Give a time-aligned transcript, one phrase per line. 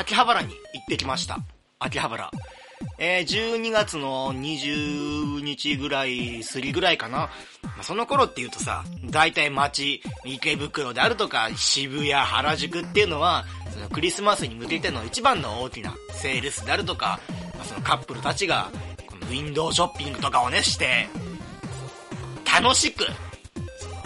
[0.00, 1.40] 秋葉原に行ってきました。
[1.78, 2.30] 秋葉原。
[2.98, 7.28] えー、12月の20日ぐらい、過ぎぐらいかな。
[7.76, 13.44] ま、その頃って言うとさ、大体街、池袋であるとか、渋谷、原宿っていうのは、
[13.74, 17.20] そのクリスマスに向けての一番の大きなセールスであるとか、
[17.54, 18.70] まあ、そのカップルたちが、
[19.06, 21.08] このウィンドウショッピングとかをね、して、
[22.50, 23.04] 楽しく、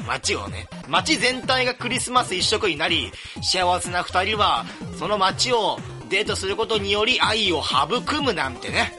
[0.06, 4.64] 街をね、街全体がクリスマス一色になり、幸せな二人は、
[4.98, 8.92] その街をデートすることにより愛を育むなんてね。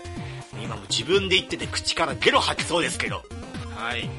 [0.62, 3.24] 今も自分で言ってて口からゲロ吐きそうですけど。
[3.76, 4.10] はい。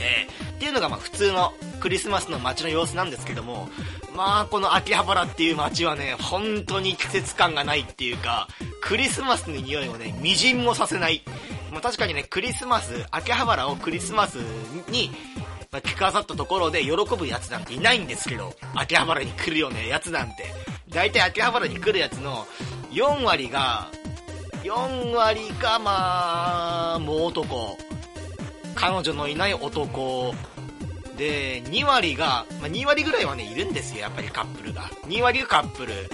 [0.00, 3.68] えー、っていうのがまあ普通のクリスマスの街の様子なんですけども、
[4.14, 8.48] まあこの秋葉原っていう街はね、本当に季節感がないっていうか、
[8.80, 11.22] クリスマスの匂いをね、微塵もさせない。
[11.72, 14.36] まあ、確かにね、クリスマス、秋葉原をクリスマス
[14.88, 15.10] に
[15.70, 20.46] まあ、着飾ったところで喜ぶやつなんていないんですけど、秋葉原に来るよね、やつなんて。
[20.88, 22.46] 大体秋葉原に来るやつの
[22.90, 23.88] 4割が、
[24.62, 27.76] 4割がまあ、もう男。
[28.74, 30.34] 彼女のいない男。
[31.18, 34.84] で、2割が、まあ、2割ぐらいはね、いるんですよ、やっぱりカップルが。
[35.06, 36.08] 2割がカップル。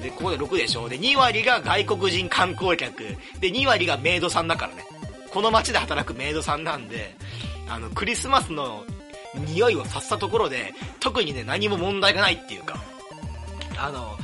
[0.00, 0.88] で、ここで6でしょ。
[0.88, 2.96] で、2割が外国人観光客。
[3.40, 4.86] で、2割がメイドさんだからね。
[5.30, 7.14] この街で働くメイドさんなんで、
[7.70, 8.84] あの、クリスマスの
[9.46, 12.82] 匂いをさせたところで、特にね、何も問題がないっていうか、
[13.78, 14.18] あの、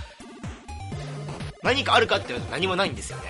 [1.62, 3.24] 何かあるかって言うと何もないんですよね。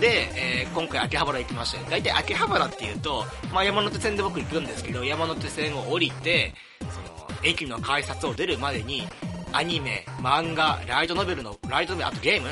[0.00, 1.86] で、えー、今回秋葉原行きましたね。
[1.90, 9.08] 大体秋葉原っていうと、まあ、山手線で僕行くんですけど、山手線を降りて、その、駅の改札を出るまでに、
[9.52, 12.48] アニメ、漫画、ライトノベルの、ライトノベル、あとゲーム？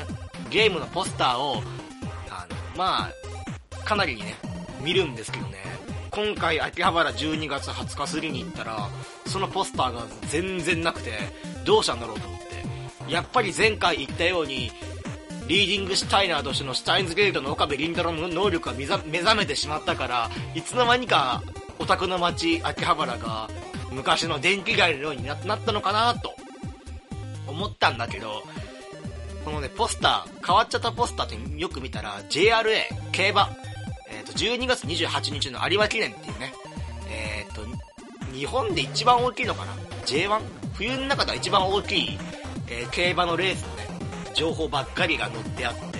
[0.49, 1.61] ゲームのポスターを、
[2.29, 4.35] あの、まあ、かなりにね、
[4.81, 5.57] 見るんですけどね、
[6.11, 8.89] 今回秋葉原12月20日過ぎに行ったら
[9.27, 11.11] そのポスターが全然なくて
[11.65, 12.49] どうしたんだろうと思って。
[13.09, 14.71] やっぱり前回言ったように
[15.47, 21.41] リーディングシュタイナーとしてのシュタインズゲートの岡部倫太郎の能力が目覚めてしまったからいつの間にか
[21.79, 23.49] オタクの街秋葉原が
[23.91, 26.35] 昔の電気街のようになったのかなと
[27.47, 28.43] 思ったんだけど
[29.43, 33.49] このねポスター変わっちゃったポスターってよく見たら JRA 競馬、
[34.35, 36.53] 12月28日の有馬記念っていうね、
[37.09, 37.61] えっ、と、
[38.33, 39.73] 日本で一番大きいのかな
[40.05, 40.41] ?J1?
[40.73, 42.19] 冬の中では一番大きい、
[42.67, 43.87] えー、競馬のレースのね、
[44.33, 45.99] 情報ばっかりが載ってあって、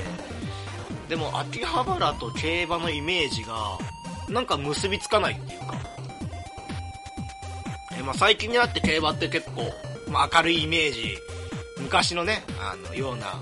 [1.10, 3.78] でも秋葉原と競馬のイメージが、
[4.30, 5.74] なんか結びつかないっていうか、
[7.98, 9.64] えまあ、最近になって競馬って結構、
[10.10, 11.18] まあ、明るいイメージ、
[11.82, 13.42] 昔のね、あの、ような、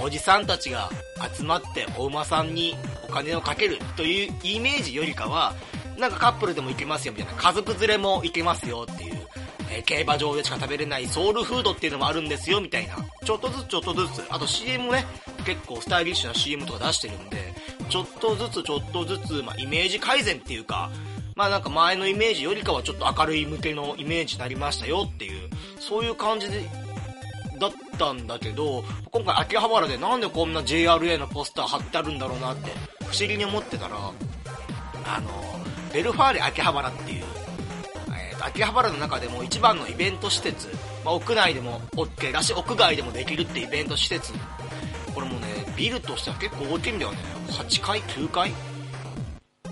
[0.00, 0.90] おじさんたちが
[1.36, 2.76] 集まってお馬さんに
[3.08, 5.54] お金をかけるというイメージよりかは、
[5.98, 9.14] なんかカップルでも行けますよみたいな、家族連れも行けますよっていう、
[9.70, 15.04] え、競馬場でしか食べれないソウルフードっていうのもあるんですよみたいな、ちょっとずつちょっとずつ、あと CM ね、
[15.44, 17.54] 結構スタイリッシュな CM とか出してるんで、
[17.88, 20.90] ちょっとずつちょっとずつ、まあ、イメージ改善っていうか、
[21.34, 25.48] まあなんか前のイメージよりかはちょっと明るい向けのイメージになりましたよっていう、
[25.78, 26.60] そういう感じで、
[27.94, 32.70] ったんだけど、今回秋葉原でなんでこんな JRA のポスター貼ってあるんだろうなって
[33.00, 35.30] 不思議に思ってたら、あの、
[35.92, 37.24] ベルファーレ秋葉原っていう、
[38.08, 40.68] えー、と秋葉原の中でも一番のイベント施設、
[41.04, 44.32] まあ、屋内でも OK だし、屋外でもできるってイベント施設。
[45.14, 47.18] これもね、ビルとしては結構大きいんだよね。
[47.48, 48.50] 8階 ?9 階？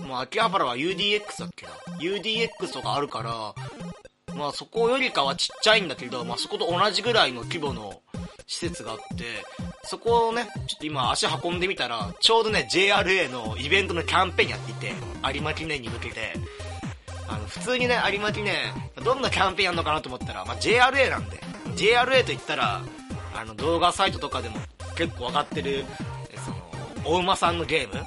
[0.07, 8.01] もう秋葉原は UDX だっけな？UDX とかあるから、まあそこよりかはちっちゃいんだけど、まあそこと同じぐらいの規模の
[8.51, 9.45] 施設があって、
[9.85, 14.93] そこをね、ちょっと今足運んでみたら、ちょうどね、JRA のイベントのキャンペーンやっていて、
[15.33, 16.33] 有馬記念に向けて、
[17.29, 18.57] あの、普通にね、有馬記念、
[19.05, 21.37] どんなキャンペーンやるのかなと思ったら、まあ、JRA なんで、
[21.77, 22.81] JRA と言ったら、
[23.33, 24.57] あの、動画サイトとかでも
[24.97, 25.85] 結構上がってる、
[26.45, 28.03] その、お馬さんのゲーム。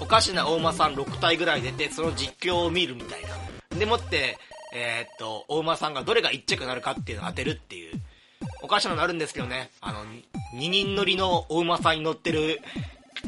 [0.00, 3.78] おかしなお馬さん6体ぐらい出て、その実況を見るみたいな。
[3.78, 4.36] でもって、
[4.74, 8.00] えー、っと、お馬さんがどれが1着になるかっていうのを当てるっていう、
[8.62, 10.04] おかしなのあるんですけどね、あの、
[10.54, 12.60] 二人乗りのお馬さんに乗ってる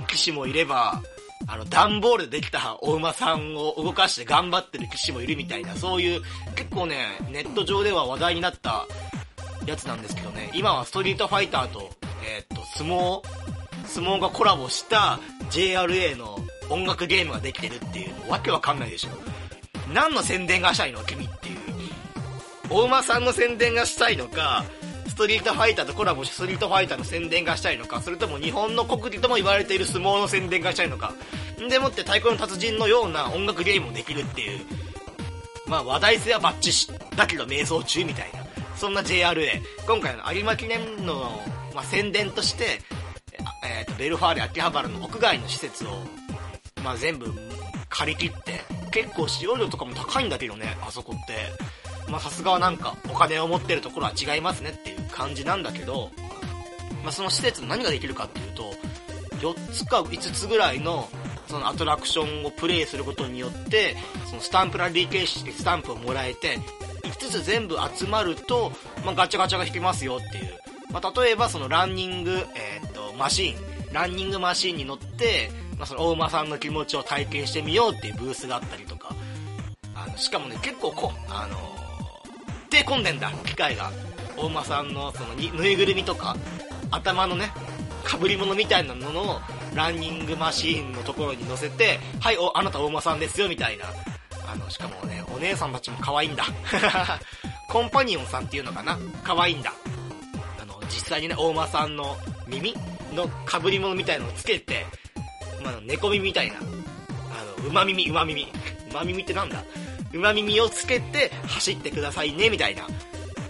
[0.08, 1.02] 騎士もいれば、
[1.46, 6.22] あの、段ボールでできたお馬さんを動かして頑張ってる騎士もいるみたいな、そういう、
[6.54, 8.86] 結構ね、ネット上では話題になった
[9.66, 11.90] やつなんですけどね、今はストリートファイターと、
[12.24, 13.22] えー、っと、相撲、
[13.86, 15.18] 相撲がコラボした
[15.50, 16.38] JRA の
[16.70, 19.08] 音楽ゲームができてるっていう、わけわかんないでしょ。
[19.92, 21.58] 何の宣伝がしたいの君っていう。
[22.70, 24.64] お馬さんの宣伝がしたいのか、
[25.14, 31.14] ストリートファイターとコラボしてストリートファイターの宣伝がしたいのか、それとも日本の国技とも言われている相撲の宣伝がしたいのか、
[31.70, 34.60] でもって太鼓の達人のような音楽ゲームもできるっていう、
[35.68, 38.44] まあ話題性はバッチし、だけど瞑想中みたいな、
[38.76, 39.62] そんな JRA。
[39.86, 41.40] 今回の有馬記念の
[41.74, 42.80] まあ、宣伝として、
[43.64, 45.90] えっ、ー、と、ベルファーレ秋葉原の屋外の施設を、
[46.82, 47.32] まあ、全部
[47.88, 48.60] 借り切って、
[48.92, 51.34] 結構使用料とかも高いんだけどね、あそこって。
[52.08, 56.10] まあ、さすがはなんか、お金を持ってるところは違いますねっていう感じなんだけど、
[57.02, 58.74] まあ、その施設何ができるかっていうと、
[59.40, 61.08] 4つか5つぐらいの
[61.46, 63.96] そのアトラクションをプレイすることによって、
[64.26, 66.58] そのスタンプラリー形式でスタンプをもらえて、
[67.02, 68.72] 5つ全部集まると、
[69.04, 70.58] まあ、ガチャガチャが引けますよっていう。
[70.90, 79.14] まあ、例えばそのランニング、えー、っと、マシーン、ランニングマシーンに乗って、まあ、その大馬さんの気持ちを体験してみようっていうブースがあったりとか、
[79.94, 81.73] あの、しかもね、結構こう、あの、
[82.74, 83.92] 手込んでんだ、機械が。
[84.36, 86.36] 大馬さんのそのぬいぐるみとか、
[86.90, 87.52] 頭のね、
[88.04, 89.40] 被り物みたいなものの
[89.74, 93.84] ランニングマシーンのところに乗せて、はい、お、あなた大間さんですよ、みたいな。
[94.50, 96.46] あの、しかもね、お姉さんたちも可愛いんだ。
[97.70, 98.98] コンパニオンさんっていうのかな？
[99.22, 99.72] 可愛いんだ。
[100.60, 102.16] あの、実際にね、大間さんの
[102.48, 102.74] 耳
[103.12, 104.84] の被り物みたいのをつけて、
[105.62, 106.56] まあ、猫耳みたいな。
[106.56, 106.60] あ
[107.62, 108.48] の、馬耳、馬耳。
[108.90, 109.62] 馬耳ってなんだ？
[110.14, 112.86] 馬耳をつけて走ってくださいね、みたいな。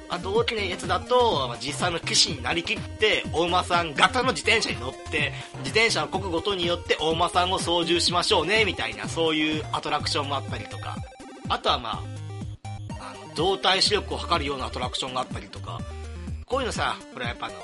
[0.09, 10.97] あと大きなやつだと、実際の騎士になりきって、お馬さん型の自転車に乗って、自転車をこぐことによってお馬さんを操縦しましょうね、みたいな、そういうアトラクションもあったりとか。
[11.49, 12.03] あとはまあ、
[13.01, 15.81] あの、動体視力を測るようなアトラクションがあったりとか。
[16.47, 17.57] こういうのさ、これはやっぱあの、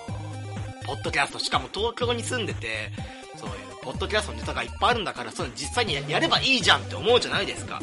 [0.84, 2.90] ポッドキャスト、しかも東京に住んでて、
[3.36, 7.80] そういう、ポッドキャストのネタがいっぱいあるんだから、そういうの実際にやればいいじゃんって思うじゃないですか。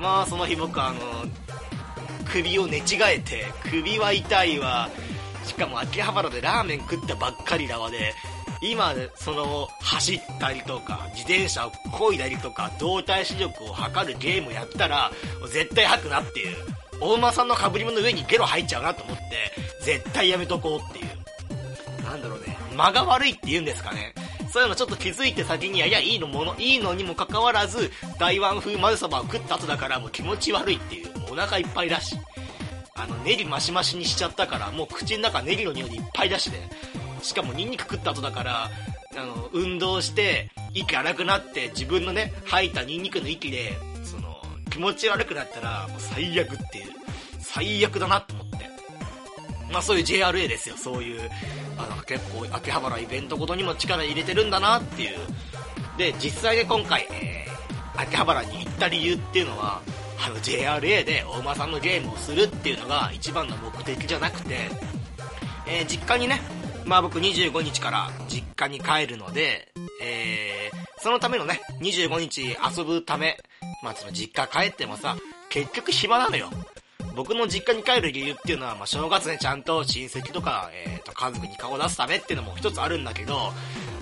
[0.00, 0.98] まあ、その日僕あの、
[2.32, 2.82] 首を寝違
[3.16, 4.88] えて、首は痛いわ。
[5.44, 8.14] しかも秋葉原でラーメン食ったばっかりだわで、
[8.62, 15.10] 今、その、走ったりとか、自転車を漕いだりとか、動体視力を測るゲームやったら、
[15.52, 16.56] 絶対吐くなっていう。
[17.00, 19.24] 大馬さんの被り物の上にゲロ入っちゃうなと思って、
[19.82, 22.04] 絶対やめとこうっていう。
[22.04, 24.14] なんだろうね、間が悪いって言うんですかね。
[24.52, 31.18] そういうのちょっと気づいて先に、いやい、いのもの、いいのにもかかわらず、台湾風混ぜそばを食った後だからもう気持ち悪いっていう。
[31.20, 32.16] もうお腹いっぱいだし、
[32.96, 36.58] あの、ネギマシマシにしちゃったから、もう口の中ネギの匂いでいっぱいだしで、
[37.22, 38.70] しかもニンニク食った後だから、
[39.16, 44.36] あの、運動して、息荒くなって、自分のね、吐いたニンニクの息で、その、
[44.70, 46.92] 気持ち悪くなったら、もう最悪っていう、
[47.38, 48.49] 最悪だなと思って。
[49.70, 51.30] まあそういう JRA ですよ、そういう、
[51.78, 55.18] あの、結構、秋葉原イベントごとにも力入れてるんだなっていう。
[55.96, 59.80] で、実際ね、今回、えー、秋葉原に行った理由っていうのは、
[60.22, 64.68] あの JRA で大間さんのゲームをするっていうのが一番の目的じゃなくて、
[65.66, 66.40] えー、実家にね、
[66.84, 73.38] まあ僕25日から実家に帰るので、えー、そのためのね、25日遊ぶため、
[73.82, 75.16] まあその実家帰ってもさ、
[75.48, 76.50] 結局暇なのよ。
[77.20, 83.52] 僕の実家に帰る理由っていうのは、まあ正月ね、ちゃんと親戚とか、えっ、ー、と、家族に顔出すためっていうのも一つあるんだけど、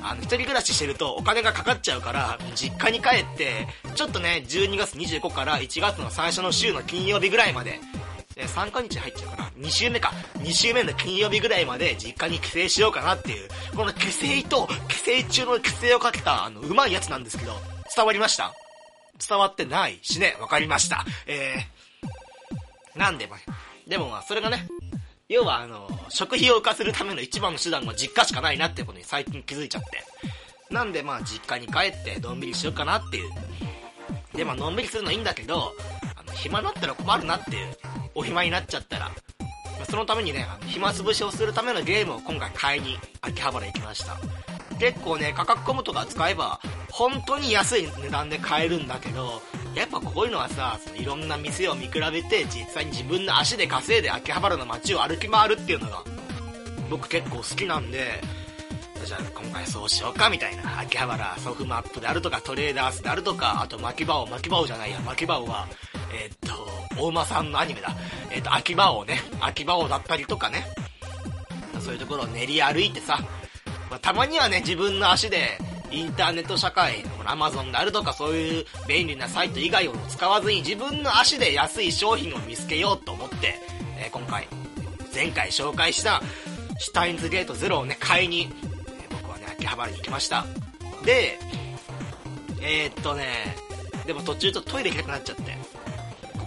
[0.05, 3.67] あの、一人暮らししてるとお金がかかっちゃうから、実家に帰って、
[3.97, 7.81] ちょっとね、12月25から1月の最初の週の金曜日ぐらいまで、
[8.37, 9.51] え3日日入っちゃうかな。
[9.59, 10.13] 2週目か。
[10.37, 17.55] 2週目の金曜日ぐらいまで実家に帰省しようかなっていう、この帰省と帰省中の帰省をかけた、あの、うまいやつなんですけど、
[17.97, 18.55] 伝わりました？
[19.29, 21.05] 伝わってないしね、わかりました。
[21.27, 21.78] えー、
[22.99, 23.37] なんで、ま
[23.87, 24.67] でもまあ、それがね、
[25.29, 30.05] 要はあの、食費を浮かせるための一番の手段は実家しかないなってことに最近気づいちゃって。
[30.71, 33.31] なんでまあ実家に帰ってのんびりしようかなっていう。
[34.35, 35.73] でまあのんびりするのいいんだけど、
[36.17, 37.77] あの、暇だったら困るなっていう。
[38.15, 39.11] お暇になっちゃったら。
[39.85, 44.17] そのためにね、暇つぶしをするためのゲームを今回買いに秋葉原行きました。
[44.79, 49.43] 結構ね、価格コムとか使えば、本当に安い値段で買えるんだけど、
[49.75, 56.05] やっぱこういうのはさ、そのいろんな店を見比べて、実際に自分の足で稼いで秋葉原の街を歩き回るっていうのが、
[56.91, 58.23] 僕結構好きなんで、
[59.05, 60.81] じゃあ今回そうしようかみたいな。
[60.81, 65.69] 秋葉原ソフマップであるとか、トレーダースであるとか、あと巻き場を、巻き場をじゃないや、巻き場をは、
[66.13, 67.95] えー、っと、大間さんのアニメだ。
[68.31, 70.67] えー、っと、秋葉をね、秋葉をだったりとかね。
[71.81, 73.19] そういうところを練り歩いてさ、
[73.91, 75.59] まあ、たまにはね、自分の足で、
[75.91, 83.55] インターネット社会、アマゾンであるとかそういう便利なサイト以外を使わずに自分の足で安い商品を見つけようと思って、
[83.99, 84.47] えー、今回、
[85.15, 86.23] 前回紹介した
[86.79, 90.45] シュタインズゲートゼロをね、買いに、えー、僕はね、秋葉原に行きました。
[91.05, 91.39] で、
[92.61, 93.57] えー、っとね、
[94.07, 95.58] でも途中ちょっとトイレ行きたくなっちゃって。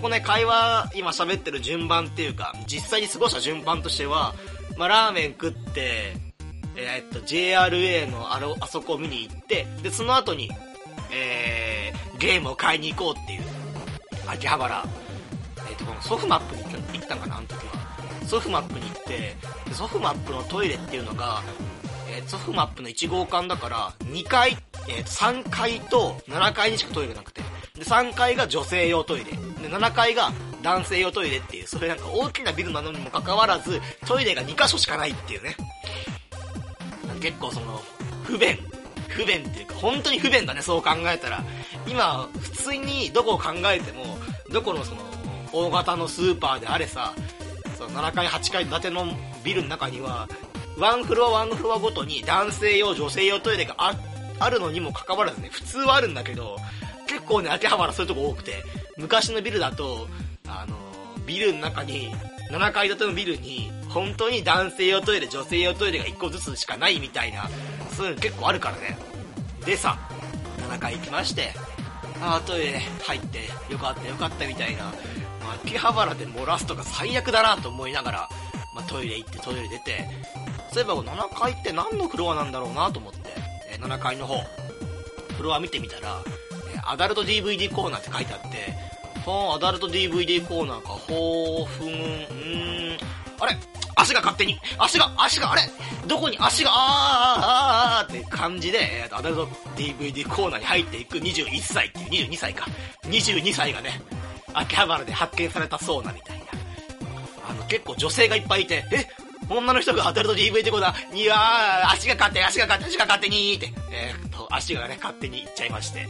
[0.01, 4.33] ここね、会話、今喋ってる順番っていうか、実際に過ごした順番としては、
[4.75, 6.17] まあ、ラーメン食って、
[6.75, 10.49] えー、っと、JRA のあの、あそこを見に行って、で、その後に、
[11.13, 13.41] えー、ゲームを買いに行こうっていう、
[14.25, 14.83] 秋葉原、
[15.57, 16.63] えー、っと、このソフマップに
[16.99, 17.71] 行ったんかな、あの時は。
[18.25, 19.35] ソフマップに行って
[19.73, 21.43] ソフマップのトイレっていうのが、
[22.09, 27.41] えー、ソフマップの1号館だから2階、えー、3階と7階にしかトイレなくて
[27.75, 29.25] で3階が女性用トイレ。
[29.25, 29.37] で
[29.69, 35.55] 7階が男性用トイレっていうそれなんか大きなビルなのにもかかわらずトイレが2箇所しかないっていうね。
[37.21, 37.81] 結構その
[38.23, 38.57] 不便。
[39.07, 41.43] 不便っていうか本当に不便だねそう考えたら。
[41.87, 44.17] 今普通にどこを考えても
[44.51, 45.01] どこのその
[45.51, 47.13] 大型のスーパーであれさ
[47.77, 49.05] その7階8階建ての
[49.43, 50.27] ビルの中には
[50.77, 53.95] ワンフロアワンフロアごとに男性用女性用トイレがあ
[54.39, 56.57] あるのにもかかわらずね普通はあるんだけど
[57.11, 58.63] 結構ね秋葉原そういうとこ多くて
[58.97, 60.07] 昔のビルだと
[60.47, 60.77] あの
[61.25, 62.09] ビルの中に
[62.49, 67.49] 7階建てのビルに本当に男性用トイレ女性用トイレが1個ずつしかないみたいな
[67.97, 68.97] そういうの結構あるからね。
[69.65, 69.97] でさ
[70.69, 71.53] 7階行きまして
[72.21, 73.39] ああトイレ入って
[73.69, 74.91] よかったよかったみたいな、ま
[75.51, 78.29] あ、秋葉原で漏らすとか最悪だなと思いながら、
[78.73, 80.07] まあ、トイレ行ってトイレ出て
[80.71, 83.19] そういえば7階って何のフロアなんだろうなと思って、
[83.73, 84.35] え7階の方
[85.35, 86.23] フロア見てみたら、
[86.91, 88.73] アダルト DVD コーナーって書いてあって
[89.25, 92.97] ほーアダルト DVD コーナーかほーふんうーん。
[93.39, 93.57] あれ？
[93.95, 95.61] 足が勝手に、足が、足が、あれ？
[96.07, 99.45] どこに足が、あーあーあーあーって感じで、えー、アダルト
[99.75, 101.17] DVD コーナーに入っていく。
[101.17, 102.65] 21歳っていう、22歳か。
[103.03, 104.01] 22歳がね、
[104.53, 106.45] 秋葉原で発見されたそうなみたいな。
[107.49, 109.07] あの、結構女性がいっぱいいて、え？
[109.49, 111.13] 女の人がアダルト DVD コーナー？
[111.13, 116.07] に、あ足が勝手に、足が勝手に、足が勝手にって、えー、っと、足がね、勝手に行っちゃいまして。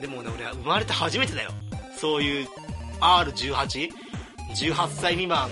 [0.00, 1.50] でもね、俺は生まれて初めてだよ。
[1.96, 2.48] そういう
[3.00, 5.48] R18?18 歳未満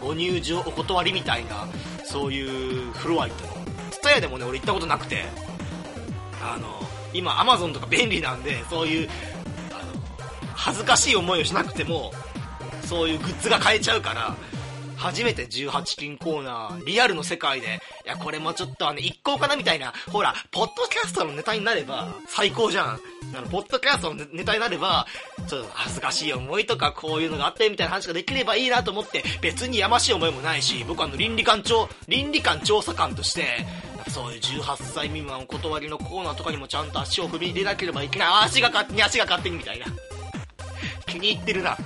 [0.00, 1.68] ご入場お断りみたいな
[2.04, 3.52] そういうフロア行ったの
[3.90, 5.24] ツタヤでもね俺行ったことなくて
[6.42, 6.68] あの
[7.12, 9.08] 今アマゾンとか便利なんでそういう
[9.70, 9.80] あの
[10.54, 12.12] 恥ずかしい思いをしなくても
[12.84, 14.36] そういうグッズが買えちゃうから
[14.98, 23.00] 初めて18金コーナー、リアルの世界で、いや、これもちょっとあの、一行かなみたいな、ほら、ポッドキャストのネタになれば、最高じゃん。
[23.34, 25.06] あの、ポッドキャストのネタになれば、
[25.48, 33.64] ちょっと恥ずかしい思いとか、こういうのがあってみたいな話ができればいいなと思って、別にやましい思いもないし、僕はあの、倫理観調、倫理観調査官として、
[34.10, 38.28] そういう18歳未満お断りのコーナーとかにもちゃんと足を踏み入れなければいけない。
[38.44, 39.86] 足が勝手に足が勝手にみたいな。
[41.06, 41.76] 気に入ってるな。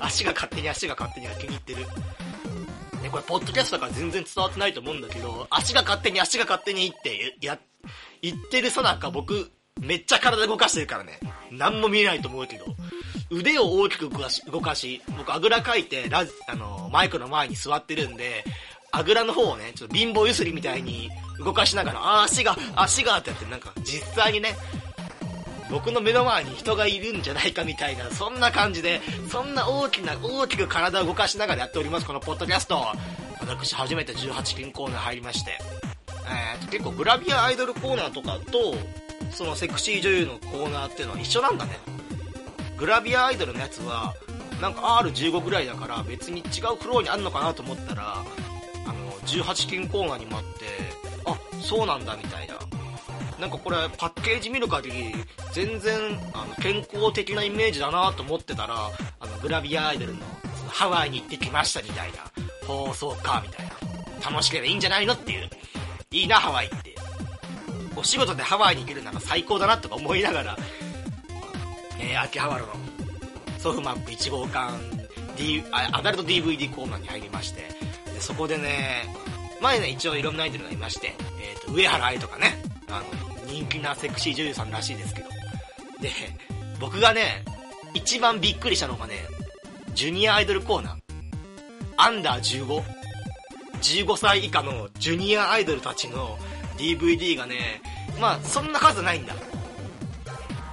[0.00, 1.86] 足が勝手に足が勝手には気に入ってる。
[3.02, 7.58] ね、これ、ポッドキャストだから全然伝わってないと思うんだけど、足が勝手に足が勝手にって、や、
[8.22, 9.50] 言ってるさなか僕、
[9.80, 11.20] めっちゃ体動かしてるからね。
[11.50, 12.64] 何も見えないと思うけど。
[13.30, 18.44] 腕を大きく動かし、動かし、僕あぐらかいて、ラあの、マイクの前に座ってるんで、
[18.92, 24.56] あぐらの方をね、ちょっと貧乏ゆすりみたいに動かしながら、あ、足が、足がってやって、なんか実際にね、
[25.70, 32.86] 僕の目の前に人がいるんじゃないかみたいな、そんな感じで、そんな大きな、大きく体を動かしながらやっております、このポッドキャスト。
[33.40, 35.58] 私、初めて18金コーナー入りまして。
[36.28, 38.74] えー、結構グラビアアイドルコーナーとかと、
[39.30, 41.78] そのセクシー女優のコーナーっていうのは一緒なんだね。
[42.76, 44.14] グラビアアイドルのやつは、
[44.60, 48.24] なんか R15 ぐらいだから別に違うフローにあんのかなと思ったら、
[48.86, 50.66] あの、18金コーナーにもあって、
[51.24, 52.54] あ、そうなんだみたいな。
[53.40, 55.14] なんかこれパッケージ見る限り
[55.52, 55.96] 全然
[56.32, 58.90] あの健康的なイメージだなと思ってたら
[59.20, 60.20] あのグラビアアイドルの
[60.68, 62.18] ハワイに行ってきましたみたいな
[62.66, 63.76] 放送かみたいな。
[64.28, 65.48] 楽しければいいんじゃないのっていう。
[66.10, 66.94] いいなハワイって。
[67.94, 70.56] お仕事でハワイに行けるなら最高だなとか思いながら、
[71.98, 72.68] えー、秋葉原の
[73.58, 74.72] ソフマップ1号館、
[75.36, 77.62] D、アダルト DVD コーナーに入りまして。
[78.12, 79.04] でそこでね
[79.60, 82.62] 前ね一応いろんなアイドルがいまして、えーと、上原愛とかね。
[82.88, 85.28] あの人気なセクシー女優さんらしいですけど。
[86.00, 86.10] で、
[86.80, 87.44] 僕がね、
[87.94, 89.14] 一番びっくりしたのがね、
[89.94, 90.96] ジュニアアイドルコーナー。
[91.96, 92.82] アンダー15。
[93.80, 96.38] 15歳以下のジュニアアイドルたちの
[96.76, 97.80] DVD がね、
[98.20, 99.34] まあ、そんな数ないんだ。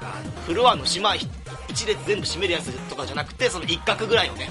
[0.02, 1.28] あの、フロアの島一
[1.88, 4.50] 列全部閉めるやつとかじゃなくて、その一角ぐらいのね、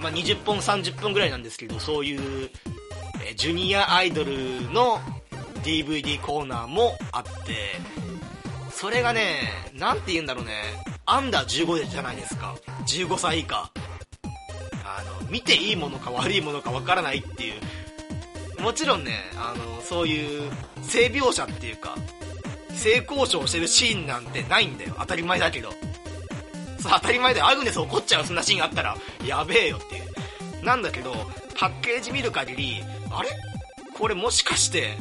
[0.00, 2.50] まあ、20本、30分ぐらいなんですけど、そういう、
[3.24, 5.00] えジュニアアイドルの
[5.62, 7.76] DVD コーナーもあって、
[8.70, 10.62] それがね、なんて言うんだろうね、
[11.06, 12.56] アンダー15じゃないですか。
[12.86, 13.70] 15歳以下。
[14.84, 18.60] あの、見ていいものか悪いものかわからないっていう。
[18.60, 20.50] もちろんね、あの、そういう
[20.82, 21.96] 性描写っていうか、
[22.74, 24.94] 性交渉してるシーンなんてないんだよ。
[24.98, 25.70] 当たり前だけど。
[26.80, 30.64] そう、当たり前でアグネス怒っちゃうそんなシーンあったら、やべえよっていう。
[30.64, 31.12] なんだけど、
[31.56, 33.30] パッケージ見る限り、あれ？
[33.94, 34.96] これもしかして、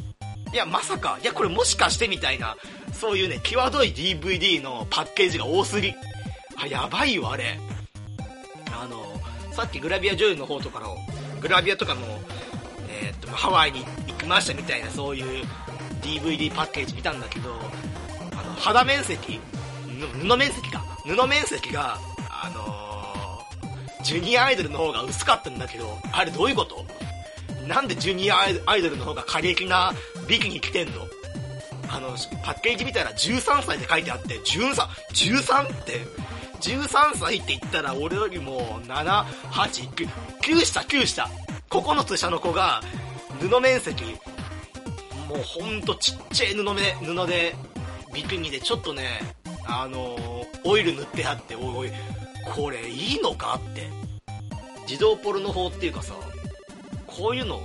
[0.53, 2.57] いや、まさか、いや、これもしかしてみたいな、
[2.93, 5.93] そういうね、際どい DVD のパッケージが多すぎ。
[6.57, 7.57] あ、やばいよ、あれ。
[8.71, 9.21] あの、
[9.53, 10.97] さっきグラビア女優の方とかの
[11.39, 12.01] グラビアとかの、
[12.89, 15.45] えー、っと、ハワイに行きましたみたいな、そういう
[16.01, 17.49] DVD パッケージ見たんだけど、
[18.33, 19.39] あの、肌面積、
[20.19, 20.83] 布面積か。
[21.05, 21.97] 布面積が、
[22.29, 26.85] あのー、ジュニアアイドルの方が薄かったんだけど、あれどういうこと？
[27.67, 29.93] なんでジュニアアイドルの方が過激な
[30.27, 31.07] ビキニ着てんの？
[31.93, 32.11] あの、
[32.43, 34.73] パッケージ見たら13歳って書いてあって、13、
[35.13, 35.99] 13って、
[36.61, 40.07] 13歳って言ったら俺よりも7、8、9、
[40.41, 41.29] 9下、9下。
[41.69, 42.81] 9つ下の子が、
[43.39, 44.03] 布面積、
[45.27, 47.55] もうほんとちっちゃい布で、布で、
[48.13, 49.19] ビキニでちょっとね、
[49.65, 51.91] あのー、オイル塗ってあって、おいおい、
[52.55, 53.89] これいいのかって。
[54.87, 56.13] 自動ポルノ法っていうかさ、
[57.17, 57.61] こういうの、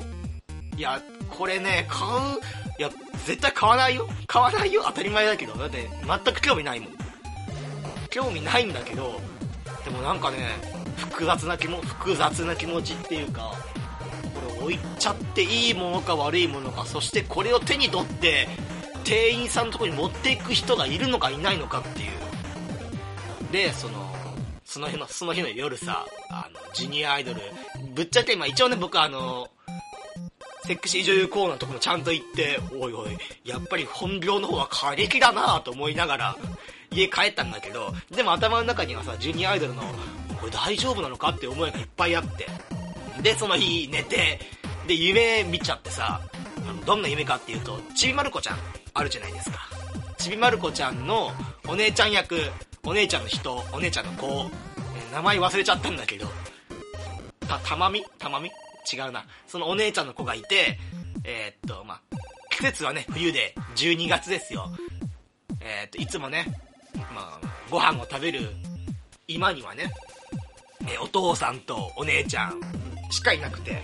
[0.77, 1.01] いや、
[1.31, 2.41] これね、買う、
[2.79, 2.91] いや、
[3.25, 4.09] 絶対買わないよ。
[4.27, 5.55] 買わないよ、当たり前だけど。
[5.55, 6.91] だって、全く興味ないもん。
[8.11, 9.21] 興味ないんだけど、
[9.85, 10.49] でもなんかね、
[10.97, 13.55] 複雑な気も、複雑な気持ちっていうか、
[14.35, 18.49] これ置いちゃっていいものか悪いものか、そしてこれを手に取って、
[19.05, 23.53] 店員さんのとこに持っていく人がいるのかいないのかっていう。
[23.53, 24.06] で、その、
[24.77, 27.41] その日の、その日の夜さ、あの、ジュニアアイドル、
[27.95, 29.49] ぶっちゃけ、まあ一応ね、僕あの、
[30.67, 36.37] セクシー女優コーナーのとこもちゃんと行って、おいおい、やっぱり本業の方は過激だなと思いながら、
[36.91, 39.83] 家帰ったんだけど、でも頭の中にはさ、ジュニアアイドルの、
[40.39, 42.47] これ大丈夫なのかって思いがいっぱいあって。
[43.23, 44.39] で、その日寝て、
[44.87, 46.21] で、夢見ちゃってさ、
[46.69, 48.59] あのどんな夢かっていうと、ちびまる子ちゃん、
[48.93, 49.57] あるじゃないですか。
[50.19, 51.33] ちびまる子ちゃんの
[51.67, 52.37] お姉ちゃん役、
[52.89, 54.49] お姉ちゃんの人、お姉ちゃんの子、
[55.13, 56.27] 名前忘れちゃったんだけど、
[57.47, 58.05] た、たまみ？
[58.19, 58.51] たまみ？
[58.93, 59.25] 違うな。
[59.47, 60.79] そのお姉ちゃんの子がいて、
[61.25, 62.01] えー、っと、まあ、
[62.51, 64.71] 季節はね、冬で12月ですよ。
[65.61, 66.47] えー、っと、いつもね、
[67.15, 68.51] まあ、ご飯を食べる
[69.27, 69.91] 今にはね、
[70.89, 72.61] えお父さんとお姉ちゃん
[73.11, 73.83] しかいなくて、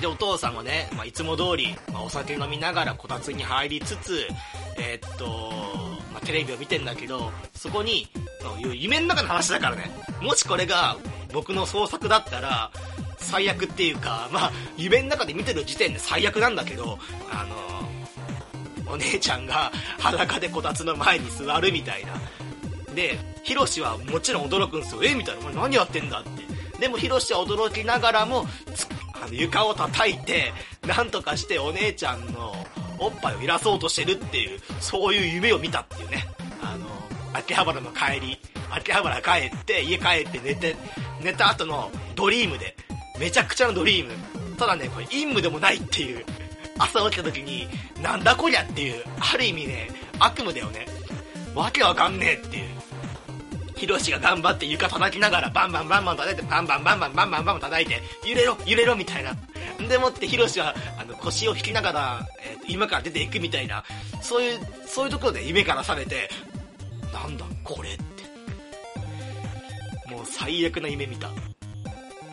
[0.00, 4.28] で、お父さんはね、まあ、いつも通り、まあ、お酒飲みながらこたつに入りつつ、
[4.78, 5.26] えー、っと、
[6.12, 8.06] まあ、テレビを見てんだけど、そこに、
[8.46, 10.96] のいう夢の中の話だからね、もしこれが
[11.32, 12.70] 僕の創作だったら、
[13.18, 16.98] 最悪っていうか、まあ、夢の中で見てる時点で最悪なんだけど、
[17.30, 22.12] あの、お姉ちゃんが裸でこたつの前に座るみたいな。
[22.94, 25.02] で、ヒロシはもちろん驚くんですよ。
[25.04, 25.40] えみたいな。
[25.40, 26.80] お前何やってんだって。
[26.80, 28.46] でもヒロシは驚きながらも、
[29.14, 30.52] あの床を叩いて、
[30.86, 32.54] なんとかしてお姉ちゃんの
[32.98, 36.26] おっぱいをいらそうとしてるっていう、そういう夢を見たっていうね。
[37.36, 38.38] 秋葉原の帰り、
[38.70, 40.76] 秋葉原帰って、家帰って寝て、
[41.22, 42.76] 寝た後のドリームで、
[43.18, 44.12] めちゃくちゃのドリーム。
[44.56, 46.24] ただね、これ陰夢でもないっていう。
[46.78, 47.68] 朝起きた時に、
[48.02, 50.86] なんだこりゃっていう、ある意味ね、悪夢だよね。
[51.54, 52.76] わけわかんねえっていう。
[53.76, 59.36] ヒロシが頑張って床叩きながらバンバンバンバン叩いて、バンバンバンバンバンバンバン叩いて、揺れろ揺れろみたいな。
[59.86, 63.84] でもってヒロシは、あの、腰を引きながら、えー、今から出ていくみたいな、
[64.22, 66.30] そういう、そういうところで夢から覚めて、
[67.16, 68.04] なんだこれって。
[70.10, 71.28] もう最悪な夢見た。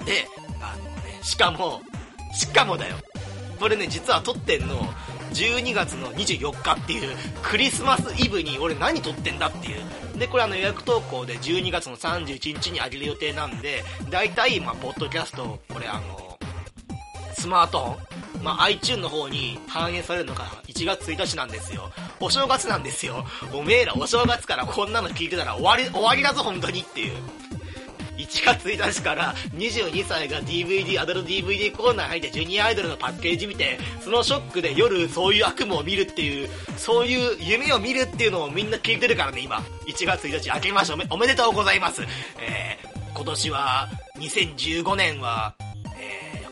[0.06, 0.28] で、
[0.62, 1.82] あのね、しかも、
[2.34, 2.98] しかもだよ。
[3.58, 4.76] これね、実は撮ってんの、
[5.34, 10.20] 12月の24日っていう、クリスマスイブに俺何撮ってんだっていう。
[10.20, 16.38] で、これあの予約投稿で12月の31日にあげる予定なんで、大体、まあ、ポッドキャスト、これあの、
[17.34, 18.13] スマートフォン、
[18.44, 21.90] まあ、iTune の方に反映されるのが1月1日なんですよ。
[22.20, 23.26] お正月なんですよ。
[23.54, 27.14] おめえらお正月からこんなの聞いてたら終わり、終わりだぞ、本当にっていう。
[28.18, 39.58] 1月1日から22歳が DVD、アダルト DVD コーナー入ってジュニアアイドルのパッケージ見て、そのショックで夜そういう悪夢を見るっていう、そういう夢を見るっていうのをみんな聞いてるからね、今。
[39.88, 42.04] 1月1日明けましておめでとうございます。
[42.40, 45.56] えー、今年は、2015年は、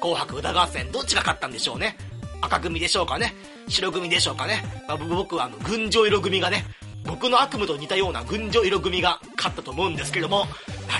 [0.01, 1.95] 紅白歌合戦、どっちが勝ったんでしょうね。
[2.41, 3.35] 赤組でしょうかね。
[3.67, 4.63] 白組でしょうかね。
[4.87, 6.65] まあ、僕はあの、群青色組がね、
[7.05, 10.47] 僕の悪夢と似たような群青色組が勝ったと思うんですけども、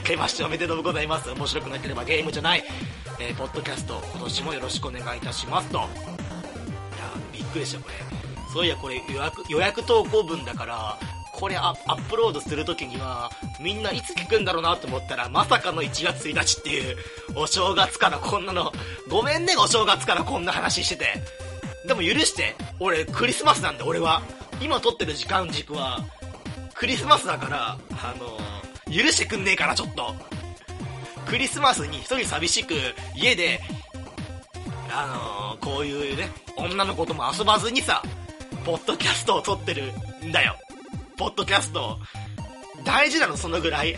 [0.04, 1.32] 明けましておめでとうございます。
[1.32, 2.64] 面白くなければゲームじゃない。
[3.20, 5.80] えー、ポッドキャスト、今年もよろしくお願いいたしますと。
[5.80, 5.88] いや
[7.34, 7.96] びっくりした、これ。
[8.54, 11.00] そういや、これ予約、予約投稿文だから、
[11.32, 16.98] これアップロードするときには、みんないつ聞くんだろうなと思ったら、まさかの1月1日っていう、
[17.36, 18.72] お正月からこんなの、
[19.10, 21.24] ごめんね、お正月からこんな話してて。
[21.88, 22.56] でも許して。
[22.80, 24.22] 俺、クリスマスなんで、俺は。
[24.62, 26.06] 今撮ってる時間軸は、
[26.76, 30.14] クリスマスだから、あのー、許してくんねえから、ちょっと。
[31.28, 32.74] クリスマスに一人寂しく、
[33.16, 33.62] 家で、
[34.92, 38.04] あのー、こういうね、女の子とも遊ばずにさ、
[38.66, 39.92] ポッドキャストを撮ってる
[40.24, 40.56] んだよ。
[41.22, 42.00] ポッドキャスト。
[42.84, 43.96] 大事なの、そのぐらい。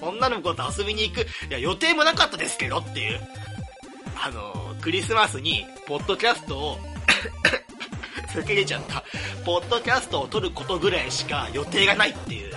[0.00, 1.22] 女の子と遊びに行く。
[1.22, 3.20] いや、予定もなかったですけどっていう。
[4.14, 6.78] あの、クリスマスに、ポッドキャストを
[8.32, 9.02] 吹き出ちゃった。
[9.44, 12.54] ポッドキャストを撮ることぐらいしか予定がないっていう。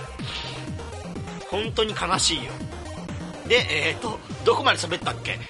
[1.50, 2.52] 本当に悲しいよ。
[3.48, 5.40] で、えっ、ー、と、どこまで喋ったっけ？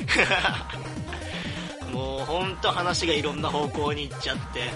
[1.93, 4.71] もうほんと話がいろんな方向に行っちゃって。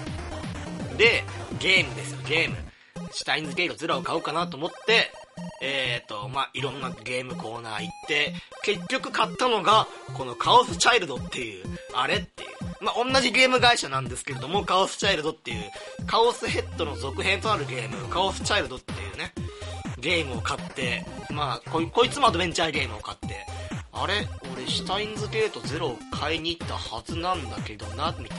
[0.99, 1.25] で、
[1.59, 2.70] ゲームですよ、ゲーム。
[3.13, 5.11] シュタインズゲートゼロを買おうかなと思って、
[5.63, 12.51] えーと、まあ、いろんなゲームコーナー行って、結局買ったのが、このカオスチャイルドっていう、あれっていう。
[12.81, 15.71] まあ、同じゲーム会社なんですけれども、カオスチャイルドっていう、
[16.07, 19.33] カオスヘッドの続編となるゲーム、カオスチャイルドっていうね、
[19.99, 23.47] ゲームを買って、まあ、ここいつもアドベンチャーゲームを買って、
[23.93, 24.27] あれ？
[24.55, 28.39] 俺、シュタインズゲートゼロを買いに行ったはずなんだけどな、みたい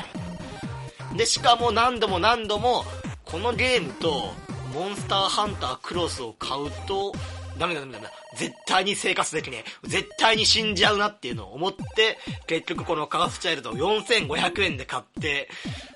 [1.12, 1.18] な。
[1.18, 2.86] で、しかも何度も何度も、
[3.26, 4.34] このゲームと、
[4.74, 7.14] モンスターハンタークロスを買うと、
[7.58, 8.14] ダメだダメだダメだ。
[8.38, 9.88] 絶対に生活できねえ。
[9.88, 15.50] 絶対に死んじゃうなっていうのを思って、結局このカーフチャイルドを4500円で買って、